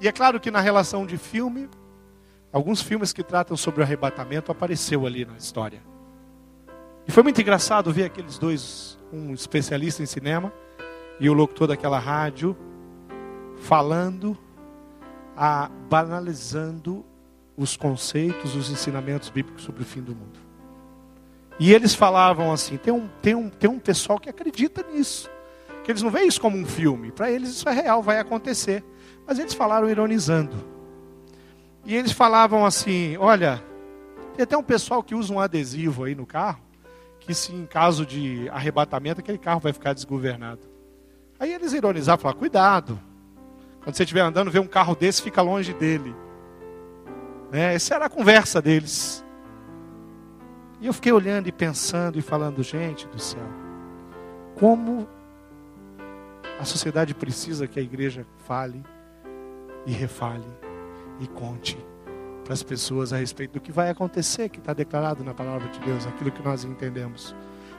E 0.00 0.06
é 0.06 0.12
claro 0.12 0.38
que 0.38 0.48
na 0.48 0.60
relação 0.60 1.04
de 1.04 1.18
filme, 1.18 1.68
alguns 2.52 2.80
filmes 2.80 3.12
que 3.12 3.24
tratam 3.24 3.56
sobre 3.56 3.80
o 3.80 3.82
arrebatamento 3.82 4.52
apareceu 4.52 5.04
ali 5.04 5.24
na 5.24 5.36
história. 5.36 5.82
E 7.04 7.10
foi 7.10 7.24
muito 7.24 7.40
engraçado 7.40 7.92
ver 7.92 8.04
aqueles 8.04 8.38
dois, 8.38 8.96
um 9.12 9.34
especialista 9.34 10.00
em 10.00 10.06
cinema 10.06 10.52
e 11.18 11.28
o 11.28 11.32
locutor 11.32 11.66
daquela 11.66 11.98
rádio, 11.98 12.56
falando, 13.56 14.38
a, 15.36 15.68
banalizando 15.90 17.04
os 17.56 17.76
conceitos, 17.76 18.54
os 18.54 18.70
ensinamentos 18.70 19.30
bíblicos 19.30 19.64
sobre 19.64 19.82
o 19.82 19.86
fim 19.86 20.00
do 20.00 20.14
mundo. 20.14 20.38
E 21.58 21.72
eles 21.72 21.92
falavam 21.92 22.52
assim: 22.52 22.76
tem 22.76 22.92
um, 22.92 23.08
tem 23.20 23.34
um, 23.34 23.50
tem 23.50 23.68
um 23.68 23.80
pessoal 23.80 24.20
que 24.20 24.28
acredita 24.28 24.86
nisso 24.92 25.28
que 25.88 25.92
eles 25.92 26.02
não 26.02 26.10
veem 26.10 26.28
isso 26.28 26.38
como 26.38 26.54
um 26.54 26.66
filme. 26.66 27.10
Para 27.10 27.30
eles 27.30 27.48
isso 27.48 27.66
é 27.66 27.72
real, 27.72 28.02
vai 28.02 28.18
acontecer. 28.18 28.84
Mas 29.26 29.38
eles 29.38 29.54
falaram 29.54 29.88
ironizando. 29.88 30.54
E 31.82 31.96
eles 31.96 32.12
falavam 32.12 32.66
assim: 32.66 33.16
olha, 33.16 33.64
tem 34.34 34.42
até 34.42 34.54
um 34.54 34.62
pessoal 34.62 35.02
que 35.02 35.14
usa 35.14 35.32
um 35.32 35.40
adesivo 35.40 36.04
aí 36.04 36.14
no 36.14 36.26
carro, 36.26 36.60
que 37.18 37.32
se 37.32 37.54
em 37.54 37.64
caso 37.64 38.04
de 38.04 38.50
arrebatamento, 38.50 39.20
aquele 39.20 39.38
carro 39.38 39.60
vai 39.60 39.72
ficar 39.72 39.94
desgovernado. 39.94 40.60
Aí 41.40 41.54
eles 41.54 41.72
ironizavam, 41.72 42.20
falavam, 42.20 42.38
cuidado. 42.38 43.00
Quando 43.82 43.96
você 43.96 44.02
estiver 44.02 44.20
andando, 44.20 44.50
vê 44.50 44.58
um 44.58 44.66
carro 44.66 44.94
desse, 44.94 45.22
fica 45.22 45.40
longe 45.40 45.72
dele. 45.72 46.14
Né? 47.50 47.74
Essa 47.74 47.94
era 47.94 48.04
a 48.04 48.10
conversa 48.10 48.60
deles. 48.60 49.24
E 50.82 50.86
eu 50.86 50.92
fiquei 50.92 51.12
olhando 51.12 51.48
e 51.48 51.52
pensando 51.52 52.18
e 52.18 52.20
falando, 52.20 52.62
gente 52.62 53.06
do 53.08 53.18
céu, 53.18 53.48
como 54.54 55.08
a 56.58 56.64
sociedade 56.64 57.14
precisa 57.14 57.66
que 57.66 57.78
a 57.78 57.82
igreja 57.82 58.26
fale 58.46 58.82
e 59.86 59.92
refale 59.92 60.46
e 61.20 61.26
conte 61.26 61.78
para 62.44 62.54
as 62.54 62.62
pessoas 62.62 63.12
a 63.12 63.18
respeito 63.18 63.52
do 63.52 63.60
que 63.60 63.70
vai 63.70 63.90
acontecer, 63.90 64.48
que 64.48 64.58
está 64.58 64.72
declarado 64.72 65.22
na 65.22 65.34
palavra 65.34 65.68
de 65.68 65.78
Deus, 65.80 66.06
aquilo 66.06 66.32
que 66.32 66.42
nós 66.42 66.64
entendemos. 66.64 67.34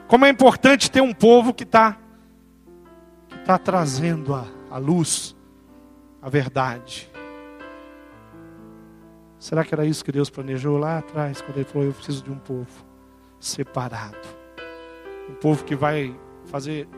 Como 0.06 0.24
é 0.24 0.28
importante 0.28 0.90
ter 0.90 1.00
um 1.00 1.12
povo 1.12 1.52
que 1.52 1.64
está 1.64 1.98
que 3.28 3.38
tá 3.40 3.58
trazendo 3.58 4.34
a, 4.34 4.46
a 4.70 4.78
luz, 4.78 5.36
a 6.20 6.28
verdade. 6.28 7.10
Será 9.38 9.64
que 9.64 9.74
era 9.74 9.86
isso 9.86 10.04
que 10.04 10.12
Deus 10.12 10.28
planejou 10.28 10.78
lá 10.78 10.98
atrás, 10.98 11.40
quando 11.40 11.56
Ele 11.56 11.64
falou: 11.64 11.86
Eu 11.86 11.94
preciso 11.94 12.22
de 12.22 12.30
um 12.30 12.38
povo 12.38 12.84
separado? 13.38 14.18
Um 15.28 15.34
povo 15.34 15.64
que 15.64 15.74
vai 15.74 16.14
fazer 16.46 16.88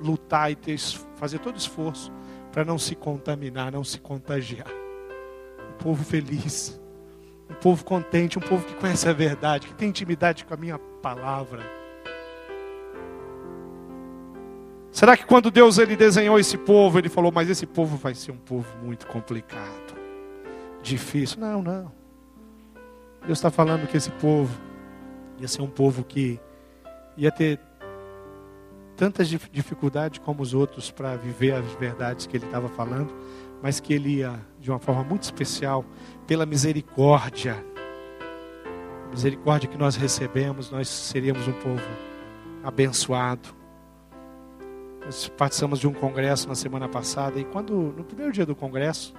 lutar 0.00 0.50
e 0.50 0.56
ter, 0.56 0.78
fazer 1.16 1.38
todo 1.38 1.56
esforço 1.56 2.12
para 2.52 2.64
não 2.64 2.78
se 2.78 2.94
contaminar, 2.94 3.72
não 3.72 3.84
se 3.84 3.98
contagiar. 3.98 4.68
Um 5.70 5.82
povo 5.82 6.04
feliz, 6.04 6.80
um 7.50 7.54
povo 7.54 7.84
contente, 7.84 8.38
um 8.38 8.42
povo 8.42 8.64
que 8.64 8.74
conhece 8.74 9.08
a 9.08 9.12
verdade, 9.12 9.66
que 9.66 9.74
tem 9.74 9.88
intimidade 9.88 10.44
com 10.44 10.54
a 10.54 10.56
minha 10.56 10.78
palavra. 10.78 11.62
Será 14.90 15.16
que 15.16 15.26
quando 15.26 15.50
Deus 15.50 15.78
ele 15.78 15.96
desenhou 15.96 16.38
esse 16.38 16.56
povo, 16.56 16.98
ele 16.98 17.08
falou, 17.08 17.32
mas 17.32 17.50
esse 17.50 17.66
povo 17.66 17.96
vai 17.96 18.14
ser 18.14 18.30
um 18.30 18.36
povo 18.36 18.68
muito 18.80 19.08
complicado, 19.08 19.96
difícil? 20.80 21.40
Não, 21.40 21.60
não. 21.60 21.92
Deus 23.26 23.38
está 23.38 23.50
falando 23.50 23.88
que 23.88 23.96
esse 23.96 24.10
povo 24.12 24.56
ia 25.38 25.48
ser 25.48 25.62
um 25.62 25.68
povo 25.68 26.04
que 26.04 26.38
ia 27.16 27.32
ter 27.32 27.58
tantas 28.96 29.28
dificuldades 29.28 30.18
como 30.18 30.42
os 30.42 30.54
outros 30.54 30.90
para 30.90 31.16
viver 31.16 31.54
as 31.54 31.64
verdades 31.74 32.26
que 32.26 32.36
ele 32.36 32.44
estava 32.44 32.68
falando, 32.68 33.12
mas 33.62 33.80
que 33.80 33.92
ele 33.92 34.16
ia 34.16 34.38
de 34.60 34.70
uma 34.70 34.78
forma 34.78 35.02
muito 35.02 35.22
especial 35.22 35.84
pela 36.26 36.46
misericórdia. 36.46 37.56
Misericórdia 39.10 39.68
que 39.68 39.78
nós 39.78 39.96
recebemos, 39.96 40.70
nós 40.70 40.88
seríamos 40.88 41.46
um 41.46 41.52
povo 41.52 41.82
abençoado. 42.62 43.48
Nós 45.04 45.28
participamos 45.28 45.78
de 45.78 45.86
um 45.86 45.92
congresso 45.92 46.48
na 46.48 46.54
semana 46.54 46.88
passada 46.88 47.38
e 47.38 47.44
quando 47.44 47.74
no 47.96 48.04
primeiro 48.04 48.32
dia 48.32 48.46
do 48.46 48.54
congresso, 48.54 49.14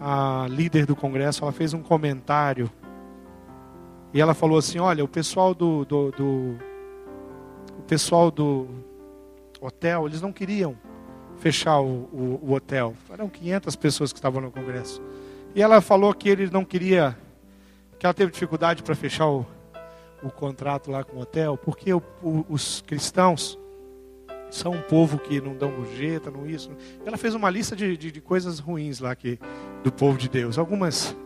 a 0.00 0.46
líder 0.48 0.86
do 0.86 0.96
congresso, 0.96 1.44
ela 1.44 1.52
fez 1.52 1.74
um 1.74 1.82
comentário 1.82 2.70
e 4.12 4.20
ela 4.20 4.34
falou 4.34 4.58
assim: 4.58 4.78
olha, 4.78 5.04
o 5.04 5.08
pessoal 5.08 5.54
do, 5.54 5.84
do, 5.84 6.10
do 6.10 6.69
pessoal 7.90 8.30
do 8.30 8.68
hotel, 9.60 10.06
eles 10.06 10.22
não 10.22 10.32
queriam 10.32 10.78
fechar 11.38 11.80
o, 11.80 12.08
o, 12.12 12.40
o 12.40 12.52
hotel. 12.52 12.94
Eram 13.10 13.28
500 13.28 13.74
pessoas 13.74 14.12
que 14.12 14.18
estavam 14.20 14.40
no 14.40 14.48
congresso. 14.48 15.02
E 15.56 15.60
ela 15.60 15.80
falou 15.80 16.14
que 16.14 16.28
ele 16.28 16.48
não 16.48 16.64
queria, 16.64 17.18
que 17.98 18.06
ela 18.06 18.14
teve 18.14 18.30
dificuldade 18.30 18.84
para 18.84 18.94
fechar 18.94 19.26
o, 19.26 19.44
o 20.22 20.30
contrato 20.30 20.88
lá 20.88 21.02
com 21.02 21.16
o 21.16 21.20
hotel, 21.20 21.56
porque 21.56 21.92
o, 21.92 22.00
o, 22.22 22.46
os 22.48 22.80
cristãos 22.82 23.58
são 24.52 24.70
um 24.70 24.82
povo 24.82 25.18
que 25.18 25.40
não 25.40 25.56
dão 25.56 25.72
gorjeta, 25.72 26.30
não 26.30 26.46
isso. 26.46 26.70
Ela 27.04 27.16
fez 27.16 27.34
uma 27.34 27.50
lista 27.50 27.74
de, 27.74 27.96
de, 27.96 28.12
de, 28.12 28.20
coisas 28.20 28.60
ruins 28.60 29.00
lá 29.00 29.16
que, 29.16 29.36
do 29.82 29.90
povo 29.90 30.16
de 30.16 30.28
Deus. 30.28 30.58
Algumas 30.58 31.16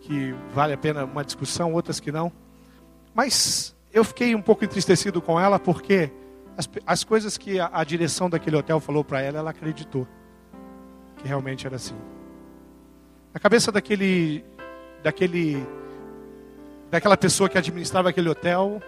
que 0.00 0.34
vale 0.52 0.72
a 0.72 0.76
pena 0.76 1.04
uma 1.04 1.24
discussão, 1.24 1.72
outras 1.72 2.00
que 2.00 2.10
não. 2.10 2.32
Mas 3.14 3.72
eu 3.92 4.04
fiquei 4.04 4.34
um 4.34 4.42
pouco 4.42 4.64
entristecido 4.64 5.20
com 5.20 5.38
ela 5.38 5.58
porque 5.58 6.10
as, 6.56 6.68
as 6.86 7.04
coisas 7.04 7.36
que 7.36 7.60
a, 7.60 7.70
a 7.72 7.84
direção 7.84 8.28
daquele 8.28 8.56
hotel 8.56 8.80
falou 8.80 9.04
para 9.04 9.20
ela, 9.20 9.38
ela 9.38 9.50
acreditou 9.50 10.06
que 11.16 11.28
realmente 11.28 11.66
era 11.66 11.76
assim. 11.76 11.96
Na 13.32 13.40
cabeça 13.40 13.70
daquele, 13.70 14.44
daquele, 15.02 15.66
daquela 16.90 17.16
pessoa 17.16 17.48
que 17.48 17.56
administrava 17.56 18.10
aquele 18.10 18.28
hotel, 18.28 18.80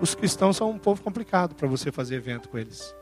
os 0.00 0.14
cristãos 0.14 0.56
são 0.56 0.70
um 0.70 0.78
povo 0.78 1.02
complicado 1.02 1.54
para 1.54 1.66
você 1.66 1.90
fazer 1.90 2.16
evento 2.16 2.48
com 2.48 2.58
eles. 2.58 2.94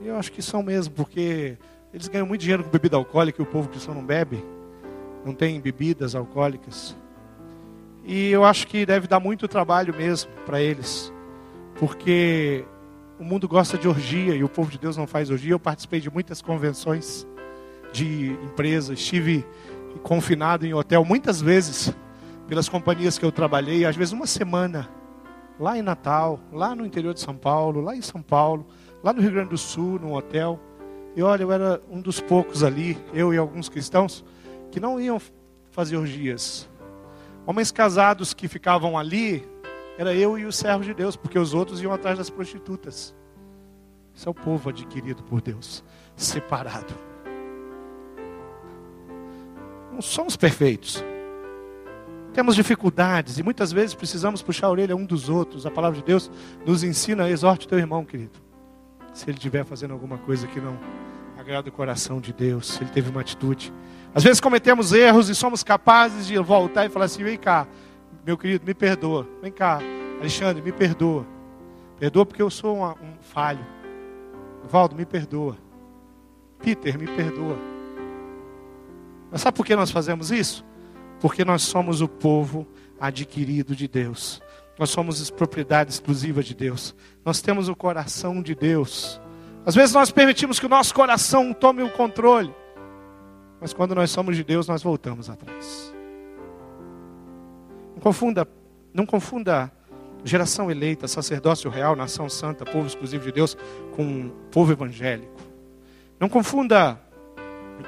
E 0.00 0.06
eu 0.08 0.16
acho 0.16 0.32
que 0.32 0.42
são 0.42 0.62
mesmo, 0.62 0.94
porque 0.94 1.56
eles 1.92 2.08
ganham 2.08 2.26
muito 2.26 2.40
dinheiro 2.40 2.64
com 2.64 2.70
bebida 2.70 2.96
alcoólica 2.96 3.40
e 3.40 3.44
o 3.44 3.46
povo 3.46 3.68
cristão 3.68 3.94
não 3.94 4.04
bebe, 4.04 4.42
não 5.24 5.34
tem 5.34 5.60
bebidas 5.60 6.14
alcoólicas. 6.14 6.96
E 8.04 8.30
eu 8.30 8.44
acho 8.44 8.66
que 8.66 8.84
deve 8.84 9.06
dar 9.06 9.20
muito 9.20 9.46
trabalho 9.46 9.94
mesmo 9.94 10.30
para 10.44 10.60
eles, 10.60 11.12
porque 11.76 12.64
o 13.18 13.24
mundo 13.24 13.46
gosta 13.46 13.78
de 13.78 13.86
orgia 13.86 14.34
e 14.34 14.42
o 14.42 14.48
povo 14.48 14.70
de 14.70 14.78
Deus 14.78 14.96
não 14.96 15.06
faz 15.06 15.30
orgia. 15.30 15.52
Eu 15.52 15.60
participei 15.60 16.00
de 16.00 16.10
muitas 16.10 16.42
convenções 16.42 17.26
de 17.92 18.32
empresas, 18.44 18.98
estive 18.98 19.46
confinado 20.02 20.66
em 20.66 20.74
hotel 20.74 21.04
muitas 21.04 21.40
vezes 21.40 21.94
pelas 22.48 22.68
companhias 22.68 23.18
que 23.18 23.24
eu 23.24 23.30
trabalhei, 23.30 23.84
às 23.84 23.94
vezes 23.94 24.12
uma 24.12 24.26
semana, 24.26 24.88
lá 25.60 25.78
em 25.78 25.82
Natal, 25.82 26.40
lá 26.52 26.74
no 26.74 26.84
interior 26.84 27.14
de 27.14 27.20
São 27.20 27.36
Paulo, 27.36 27.80
lá 27.80 27.94
em 27.94 28.02
São 28.02 28.20
Paulo, 28.20 28.66
lá 29.02 29.12
no 29.12 29.20
Rio 29.20 29.30
Grande 29.30 29.50
do 29.50 29.58
Sul, 29.58 29.98
num 30.00 30.14
hotel. 30.14 30.58
E 31.14 31.22
olha, 31.22 31.42
eu 31.42 31.52
era 31.52 31.80
um 31.90 32.00
dos 32.00 32.20
poucos 32.20 32.64
ali, 32.64 32.98
eu 33.14 33.32
e 33.32 33.36
alguns 33.36 33.68
cristãos, 33.68 34.24
que 34.70 34.80
não 34.80 35.00
iam 35.00 35.20
fazer 35.70 35.96
orgias. 35.96 36.68
Homens 37.46 37.72
casados 37.72 38.32
que 38.32 38.46
ficavam 38.46 38.96
ali, 38.96 39.46
era 39.98 40.14
eu 40.14 40.38
e 40.38 40.44
o 40.44 40.52
servo 40.52 40.84
de 40.84 40.94
Deus, 40.94 41.16
porque 41.16 41.38
os 41.38 41.54
outros 41.54 41.82
iam 41.82 41.92
atrás 41.92 42.18
das 42.18 42.30
prostitutas. 42.30 43.14
Isso 44.14 44.28
é 44.28 44.30
o 44.30 44.34
povo 44.34 44.70
adquirido 44.70 45.22
por 45.22 45.40
Deus, 45.40 45.82
separado. 46.16 46.94
Não 49.92 50.00
somos 50.00 50.36
perfeitos. 50.36 51.04
Temos 52.32 52.54
dificuldades 52.54 53.38
e 53.38 53.42
muitas 53.42 53.72
vezes 53.72 53.94
precisamos 53.94 54.40
puxar 54.40 54.68
a 54.68 54.70
orelha 54.70 54.96
um 54.96 55.04
dos 55.04 55.28
outros. 55.28 55.66
A 55.66 55.70
palavra 55.70 55.98
de 55.98 56.04
Deus 56.04 56.30
nos 56.64 56.82
ensina, 56.82 57.28
exorte 57.28 57.68
teu 57.68 57.78
irmão, 57.78 58.04
querido. 58.04 58.40
Se 59.12 59.28
ele 59.28 59.36
estiver 59.36 59.64
fazendo 59.64 59.92
alguma 59.92 60.16
coisa 60.16 60.46
que 60.46 60.58
não 60.58 60.78
agrada 61.38 61.68
o 61.68 61.72
coração 61.72 62.20
de 62.20 62.32
Deus, 62.32 62.68
se 62.68 62.82
ele 62.82 62.90
teve 62.90 63.10
uma 63.10 63.20
atitude. 63.20 63.72
Às 64.14 64.22
vezes 64.22 64.40
cometemos 64.40 64.92
erros 64.92 65.28
e 65.28 65.34
somos 65.34 65.62
capazes 65.62 66.26
de 66.26 66.36
voltar 66.38 66.86
e 66.86 66.88
falar 66.88 67.06
assim: 67.06 67.24
vem 67.24 67.38
cá, 67.38 67.66
meu 68.26 68.36
querido, 68.36 68.64
me 68.66 68.74
perdoa. 68.74 69.26
Vem 69.40 69.50
cá, 69.50 69.80
Alexandre, 70.20 70.62
me 70.62 70.72
perdoa. 70.72 71.26
Perdoa 71.98 72.26
porque 72.26 72.42
eu 72.42 72.50
sou 72.50 72.76
um, 72.76 72.84
um 72.84 73.14
falho. 73.20 73.64
Valdo, 74.64 74.94
me 74.94 75.06
perdoa. 75.06 75.56
Peter, 76.58 76.98
me 76.98 77.06
perdoa. 77.06 77.58
Mas 79.30 79.40
sabe 79.40 79.56
por 79.56 79.64
que 79.64 79.74
nós 79.74 79.90
fazemos 79.90 80.30
isso? 80.30 80.64
Porque 81.20 81.44
nós 81.44 81.62
somos 81.62 82.00
o 82.00 82.08
povo 82.08 82.66
adquirido 83.00 83.74
de 83.74 83.88
Deus. 83.88 84.42
Nós 84.78 84.90
somos 84.90 85.30
propriedade 85.30 85.90
exclusiva 85.90 86.42
de 86.42 86.54
Deus. 86.54 86.94
Nós 87.24 87.40
temos 87.40 87.68
o 87.68 87.74
coração 87.74 88.42
de 88.42 88.54
Deus. 88.54 89.20
Às 89.64 89.74
vezes 89.74 89.94
nós 89.94 90.10
permitimos 90.10 90.58
que 90.58 90.66
o 90.66 90.68
nosso 90.68 90.92
coração 90.94 91.52
tome 91.52 91.82
o 91.82 91.90
controle. 91.90 92.54
Mas 93.62 93.72
quando 93.72 93.94
nós 93.94 94.10
somos 94.10 94.34
de 94.36 94.42
Deus, 94.42 94.66
nós 94.66 94.82
voltamos 94.82 95.30
atrás. 95.30 95.94
Não 97.94 98.02
confunda, 98.02 98.48
não 98.92 99.06
confunda 99.06 99.70
geração 100.24 100.68
eleita, 100.68 101.06
sacerdócio 101.06 101.70
real, 101.70 101.94
nação 101.94 102.28
santa, 102.28 102.64
povo 102.64 102.88
exclusivo 102.88 103.24
de 103.24 103.30
Deus, 103.30 103.56
com 103.94 104.30
povo 104.50 104.72
evangélico. 104.72 105.40
Não 106.18 106.28
confunda 106.28 107.00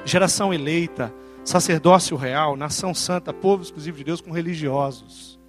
geração 0.05 0.55
eleita, 0.55 1.13
sacerdócio 1.45 2.17
real, 2.17 2.57
nação 2.57 2.95
santa, 2.95 3.33
povo 3.33 3.65
exclusivo 3.65 3.99
de 3.99 4.05
Deus 4.05 4.21
com 4.21 4.31
religiosos. 4.31 5.41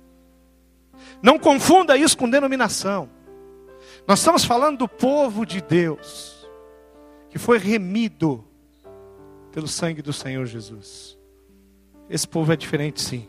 Não 1.22 1.38
confunda 1.38 1.96
isso 1.96 2.18
com 2.18 2.28
denominação. 2.28 3.12
Nós 4.08 4.18
estamos 4.20 4.44
falando 4.44 4.80
do 4.80 4.88
povo 4.88 5.46
de 5.46 5.62
Deus, 5.62 6.50
que 7.30 7.38
foi 7.38 7.60
remido 7.60 8.44
pelo 9.56 9.70
sangue 9.70 10.02
do 10.02 10.12
Senhor 10.12 10.46
Jesus. 10.46 11.18
Esse 12.10 12.28
povo 12.28 12.52
é 12.52 12.58
diferente, 12.58 13.02
sim. 13.02 13.26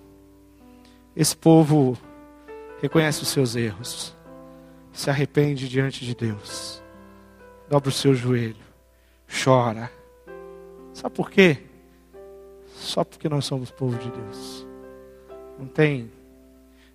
Esse 1.15 1.37
povo 1.37 1.97
reconhece 2.83 3.23
os 3.23 3.29
seus 3.29 3.55
erros, 3.55 4.13
se 4.93 5.09
arrepende 5.09 5.69
diante 5.69 6.05
de 6.05 6.17
Deus, 6.17 6.83
dobra 7.71 7.91
o 7.91 7.93
seu 7.93 8.13
joelho, 8.13 8.57
chora. 9.45 9.89
Sabe 10.93 11.15
por 11.15 11.31
quê? 11.31 11.63
só 12.77 13.05
porque 13.05 13.29
nós 13.29 13.45
somos 13.45 13.71
povo 13.71 13.97
de 13.97 14.11
Deus. 14.11 14.67
Não 15.59 15.67
tem 15.67 16.11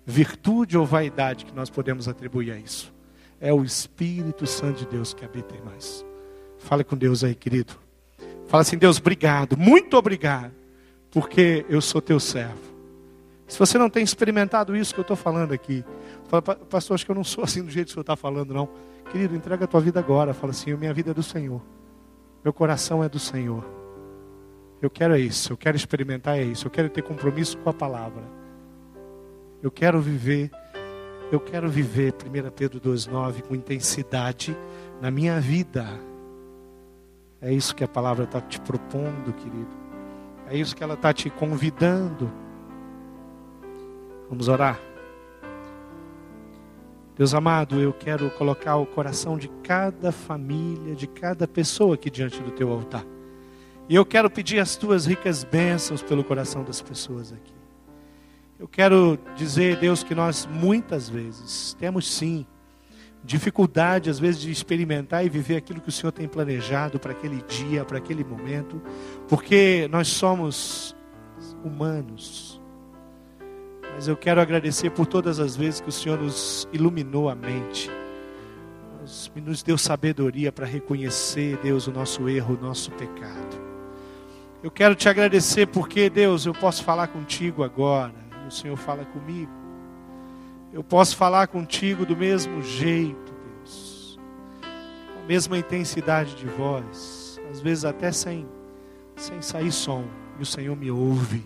virtude 0.04 0.76
ou 0.76 0.86
vaidade 0.86 1.44
que 1.44 1.54
nós 1.54 1.70
podemos 1.70 2.06
atribuir 2.06 2.52
a 2.52 2.56
isso. 2.58 2.92
É 3.40 3.52
o 3.52 3.64
Espírito 3.64 4.46
Santo 4.46 4.80
de 4.80 4.86
Deus 4.86 5.12
que 5.12 5.24
habita 5.24 5.56
em 5.56 5.60
nós. 5.62 6.04
Fale 6.58 6.84
com 6.84 6.96
Deus 6.96 7.24
aí, 7.24 7.34
querido. 7.34 7.81
Fala 8.46 8.62
assim: 8.62 8.76
Deus, 8.76 8.98
obrigado, 8.98 9.56
muito 9.56 9.96
obrigado, 9.96 10.52
porque 11.10 11.64
eu 11.68 11.80
sou 11.80 12.00
teu 12.00 12.20
servo. 12.20 12.72
Se 13.46 13.58
você 13.58 13.76
não 13.76 13.90
tem 13.90 14.02
experimentado 14.02 14.74
isso 14.74 14.94
que 14.94 15.00
eu 15.00 15.02
estou 15.02 15.16
falando 15.16 15.52
aqui, 15.52 15.84
fala, 16.26 16.40
pastor, 16.42 16.94
acho 16.94 17.04
que 17.04 17.10
eu 17.10 17.14
não 17.14 17.24
sou 17.24 17.44
assim 17.44 17.62
do 17.62 17.70
jeito 17.70 17.88
que 17.88 17.90
o 17.90 17.94
senhor 17.94 18.02
está 18.02 18.16
falando, 18.16 18.54
não. 18.54 18.68
Querido, 19.10 19.36
entrega 19.36 19.64
a 19.64 19.68
tua 19.68 19.80
vida 19.80 20.00
agora. 20.00 20.32
Fala 20.32 20.52
assim: 20.52 20.74
minha 20.74 20.94
vida 20.94 21.10
é 21.10 21.14
do 21.14 21.22
Senhor, 21.22 21.60
meu 22.42 22.52
coração 22.52 23.04
é 23.04 23.08
do 23.08 23.18
Senhor. 23.18 23.62
Eu 24.80 24.90
quero 24.90 25.14
é 25.14 25.20
isso, 25.20 25.52
eu 25.52 25.56
quero 25.56 25.76
experimentar 25.76 26.38
é 26.38 26.42
isso, 26.42 26.66
eu 26.66 26.70
quero 26.70 26.88
ter 26.88 27.02
compromisso 27.02 27.56
com 27.58 27.70
a 27.70 27.74
palavra. 27.74 28.22
Eu 29.62 29.70
quero 29.70 30.00
viver, 30.00 30.50
eu 31.30 31.38
quero 31.38 31.70
viver 31.70 32.14
1 32.14 32.50
Pedro 32.50 32.80
2,9 32.80 33.42
com 33.42 33.54
intensidade 33.54 34.56
na 35.00 35.10
minha 35.10 35.40
vida. 35.40 35.86
É 37.42 37.52
isso 37.52 37.74
que 37.74 37.82
a 37.82 37.88
palavra 37.88 38.22
está 38.22 38.40
te 38.40 38.60
propondo, 38.60 39.32
querido. 39.32 39.76
É 40.48 40.56
isso 40.56 40.76
que 40.76 40.84
ela 40.84 40.94
está 40.94 41.12
te 41.12 41.28
convidando. 41.28 42.30
Vamos 44.30 44.46
orar. 44.46 44.80
Deus 47.16 47.34
amado, 47.34 47.80
eu 47.80 47.92
quero 47.92 48.30
colocar 48.30 48.76
o 48.76 48.86
coração 48.86 49.36
de 49.36 49.48
cada 49.62 50.12
família, 50.12 50.94
de 50.94 51.08
cada 51.08 51.48
pessoa 51.48 51.96
aqui 51.96 52.08
diante 52.08 52.40
do 52.40 52.52
teu 52.52 52.70
altar. 52.70 53.04
E 53.88 53.94
eu 53.96 54.06
quero 54.06 54.30
pedir 54.30 54.60
as 54.60 54.76
tuas 54.76 55.04
ricas 55.04 55.42
bênçãos 55.42 56.00
pelo 56.00 56.22
coração 56.22 56.62
das 56.62 56.80
pessoas 56.80 57.32
aqui. 57.32 57.54
Eu 58.58 58.68
quero 58.68 59.18
dizer, 59.34 59.76
Deus, 59.78 60.04
que 60.04 60.14
nós 60.14 60.46
muitas 60.46 61.08
vezes 61.08 61.74
temos 61.74 62.08
sim 62.10 62.46
dificuldade, 63.24 64.10
às 64.10 64.18
vezes, 64.18 64.40
de 64.40 64.50
experimentar 64.50 65.24
e 65.24 65.28
viver 65.28 65.56
aquilo 65.56 65.80
que 65.80 65.88
o 65.88 65.92
Senhor 65.92 66.12
tem 66.12 66.26
planejado 66.26 66.98
para 66.98 67.12
aquele 67.12 67.42
dia, 67.42 67.84
para 67.84 67.98
aquele 67.98 68.24
momento, 68.24 68.82
porque 69.28 69.88
nós 69.90 70.08
somos 70.08 70.96
humanos. 71.64 72.60
Mas 73.94 74.08
eu 74.08 74.16
quero 74.16 74.40
agradecer 74.40 74.90
por 74.90 75.06
todas 75.06 75.38
as 75.38 75.54
vezes 75.54 75.80
que 75.80 75.88
o 75.88 75.92
Senhor 75.92 76.18
nos 76.18 76.66
iluminou 76.72 77.28
a 77.28 77.34
mente, 77.34 77.90
nos 79.36 79.62
deu 79.62 79.76
sabedoria 79.76 80.50
para 80.50 80.66
reconhecer, 80.66 81.58
Deus, 81.62 81.86
o 81.86 81.92
nosso 81.92 82.28
erro, 82.28 82.56
o 82.58 82.62
nosso 82.62 82.90
pecado. 82.92 83.60
Eu 84.62 84.70
quero 84.70 84.94
te 84.94 85.08
agradecer 85.08 85.66
porque, 85.66 86.08
Deus, 86.08 86.46
eu 86.46 86.54
posso 86.54 86.84
falar 86.84 87.08
contigo 87.08 87.62
agora 87.62 88.14
e 88.44 88.48
o 88.48 88.50
Senhor 88.50 88.76
fala 88.76 89.04
comigo. 89.04 89.61
Eu 90.72 90.82
posso 90.82 91.16
falar 91.16 91.48
contigo 91.48 92.06
do 92.06 92.16
mesmo 92.16 92.62
jeito, 92.62 93.32
Deus, 93.58 94.18
com 95.12 95.22
a 95.22 95.26
mesma 95.26 95.58
intensidade 95.58 96.34
de 96.34 96.46
voz, 96.46 97.38
às 97.50 97.60
vezes 97.60 97.84
até 97.84 98.10
sem, 98.10 98.48
sem 99.14 99.42
sair 99.42 99.70
som, 99.70 100.06
e 100.38 100.42
o 100.42 100.46
Senhor 100.46 100.74
me 100.74 100.90
ouve. 100.90 101.44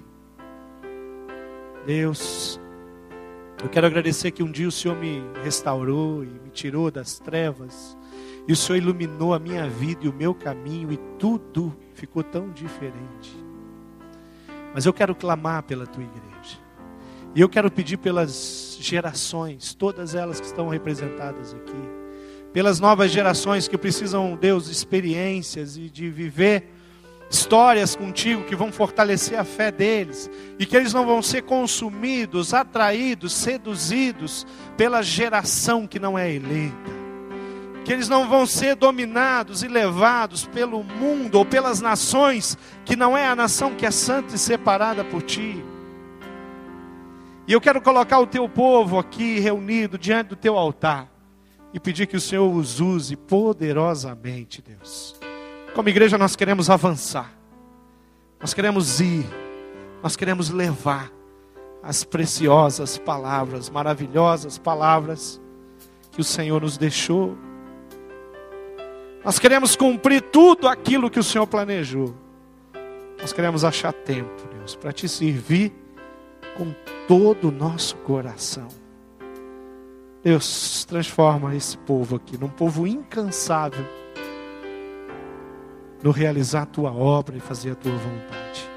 Deus, 1.84 2.60
eu 3.62 3.68
quero 3.68 3.88
agradecer 3.88 4.30
que 4.30 4.44
um 4.44 4.50
dia 4.50 4.68
o 4.68 4.72
Senhor 4.72 4.96
me 4.96 5.20
restaurou 5.42 6.22
e 6.22 6.28
me 6.28 6.50
tirou 6.50 6.90
das 6.90 7.18
trevas 7.18 7.96
E 8.46 8.52
o 8.52 8.56
Senhor 8.56 8.78
iluminou 8.78 9.34
a 9.34 9.38
minha 9.38 9.68
vida 9.68 10.04
e 10.04 10.08
o 10.08 10.12
meu 10.12 10.32
caminho, 10.32 10.92
e 10.92 10.96
tudo 11.18 11.76
ficou 11.94 12.22
tão 12.22 12.50
diferente. 12.50 13.36
Mas 14.72 14.86
eu 14.86 14.92
quero 14.92 15.14
clamar 15.14 15.64
pela 15.64 15.86
tua 15.86 16.04
igreja. 16.04 16.58
E 17.34 17.40
eu 17.40 17.48
quero 17.48 17.70
pedir 17.70 17.96
pelas 17.96 18.30
gerações, 18.82 19.74
todas 19.74 20.14
elas 20.14 20.40
que 20.40 20.46
estão 20.46 20.68
representadas 20.68 21.54
aqui, 21.54 21.88
pelas 22.52 22.80
novas 22.80 23.10
gerações 23.10 23.68
que 23.68 23.76
precisam, 23.76 24.36
Deus, 24.40 24.66
de 24.66 24.72
experiências 24.72 25.76
e 25.76 25.90
de 25.90 26.08
viver 26.10 26.70
histórias 27.28 27.96
contigo 27.96 28.44
que 28.44 28.54
vão 28.54 28.70
fortalecer 28.70 29.38
a 29.38 29.44
fé 29.44 29.70
deles 29.70 30.30
e 30.58 30.64
que 30.64 30.76
eles 30.76 30.92
não 30.92 31.04
vão 31.04 31.20
ser 31.20 31.42
consumidos, 31.42 32.54
atraídos, 32.54 33.32
seduzidos 33.32 34.46
pela 34.76 35.02
geração 35.02 35.86
que 35.86 35.98
não 35.98 36.18
é 36.18 36.32
eleita. 36.32 37.06
Que 37.84 37.92
eles 37.92 38.08
não 38.08 38.28
vão 38.28 38.46
ser 38.46 38.74
dominados 38.74 39.62
e 39.62 39.68
levados 39.68 40.44
pelo 40.46 40.82
mundo 40.82 41.36
ou 41.36 41.44
pelas 41.44 41.80
nações 41.80 42.56
que 42.84 42.96
não 42.96 43.16
é 43.16 43.26
a 43.26 43.36
nação 43.36 43.74
que 43.74 43.86
é 43.86 43.90
santa 43.90 44.34
e 44.34 44.38
separada 44.38 45.04
por 45.04 45.22
ti. 45.22 45.62
E 47.48 47.52
eu 47.52 47.60
quero 47.60 47.80
colocar 47.80 48.18
o 48.18 48.26
teu 48.26 48.48
povo 48.48 48.98
aqui 48.98 49.38
reunido 49.38 49.96
diante 49.96 50.28
do 50.28 50.36
teu 50.36 50.58
altar 50.58 51.08
e 51.72 51.78
pedir 51.78 52.06
que 52.06 52.16
o 52.16 52.20
Senhor 52.20 52.52
os 52.52 52.80
use 52.80 53.14
poderosamente, 53.14 54.60
Deus. 54.60 55.14
Como 55.72 55.88
igreja, 55.88 56.18
nós 56.18 56.34
queremos 56.34 56.68
avançar, 56.68 57.32
nós 58.40 58.52
queremos 58.52 58.98
ir, 59.00 59.26
nós 60.02 60.16
queremos 60.16 60.50
levar 60.50 61.12
as 61.82 62.02
preciosas 62.02 62.98
palavras, 62.98 63.70
maravilhosas 63.70 64.58
palavras 64.58 65.40
que 66.10 66.20
o 66.20 66.24
Senhor 66.24 66.62
nos 66.62 66.76
deixou. 66.76 67.38
Nós 69.24 69.38
queremos 69.38 69.76
cumprir 69.76 70.20
tudo 70.20 70.66
aquilo 70.66 71.08
que 71.08 71.20
o 71.20 71.24
Senhor 71.24 71.46
planejou. 71.46 72.12
Nós 73.20 73.32
queremos 73.32 73.64
achar 73.64 73.92
tempo, 73.92 74.48
Deus, 74.58 74.74
para 74.74 74.92
te 74.92 75.08
servir 75.08 75.85
com 76.56 76.74
todo 77.06 77.48
o 77.48 77.52
nosso 77.52 77.96
coração. 77.98 78.68
Deus, 80.22 80.84
transforma 80.84 81.54
esse 81.54 81.78
povo 81.78 82.16
aqui 82.16 82.36
num 82.36 82.48
povo 82.48 82.86
incansável 82.86 83.84
no 86.02 86.10
realizar 86.10 86.62
a 86.62 86.66
tua 86.66 86.92
obra 86.92 87.36
e 87.36 87.40
fazer 87.40 87.72
a 87.72 87.74
tua 87.74 87.92
vontade. 87.92 88.68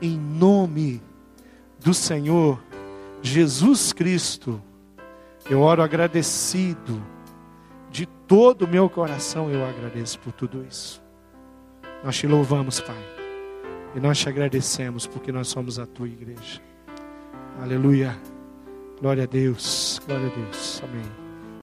Em 0.00 0.18
nome 0.18 1.02
do 1.78 1.94
Senhor 1.94 2.62
Jesus 3.22 3.92
Cristo, 3.92 4.62
eu 5.48 5.60
oro 5.60 5.82
agradecido, 5.82 7.02
de 7.90 8.06
todo 8.06 8.62
o 8.62 8.68
meu 8.68 8.88
coração 8.88 9.50
eu 9.50 9.64
agradeço 9.64 10.18
por 10.18 10.32
tudo 10.32 10.64
isso. 10.68 11.02
Nós 12.02 12.16
te 12.16 12.26
louvamos, 12.26 12.80
Pai, 12.80 12.96
e 13.94 14.00
nós 14.00 14.18
te 14.18 14.28
agradecemos 14.28 15.06
porque 15.06 15.30
nós 15.30 15.48
somos 15.48 15.78
a 15.78 15.86
tua 15.86 16.08
igreja. 16.08 16.60
Aleluia. 17.60 18.16
Glória 19.00 19.24
a 19.24 19.26
Deus. 19.26 20.00
Glória 20.06 20.26
a 20.28 20.30
Deus. 20.30 20.82
Amém. 20.84 21.21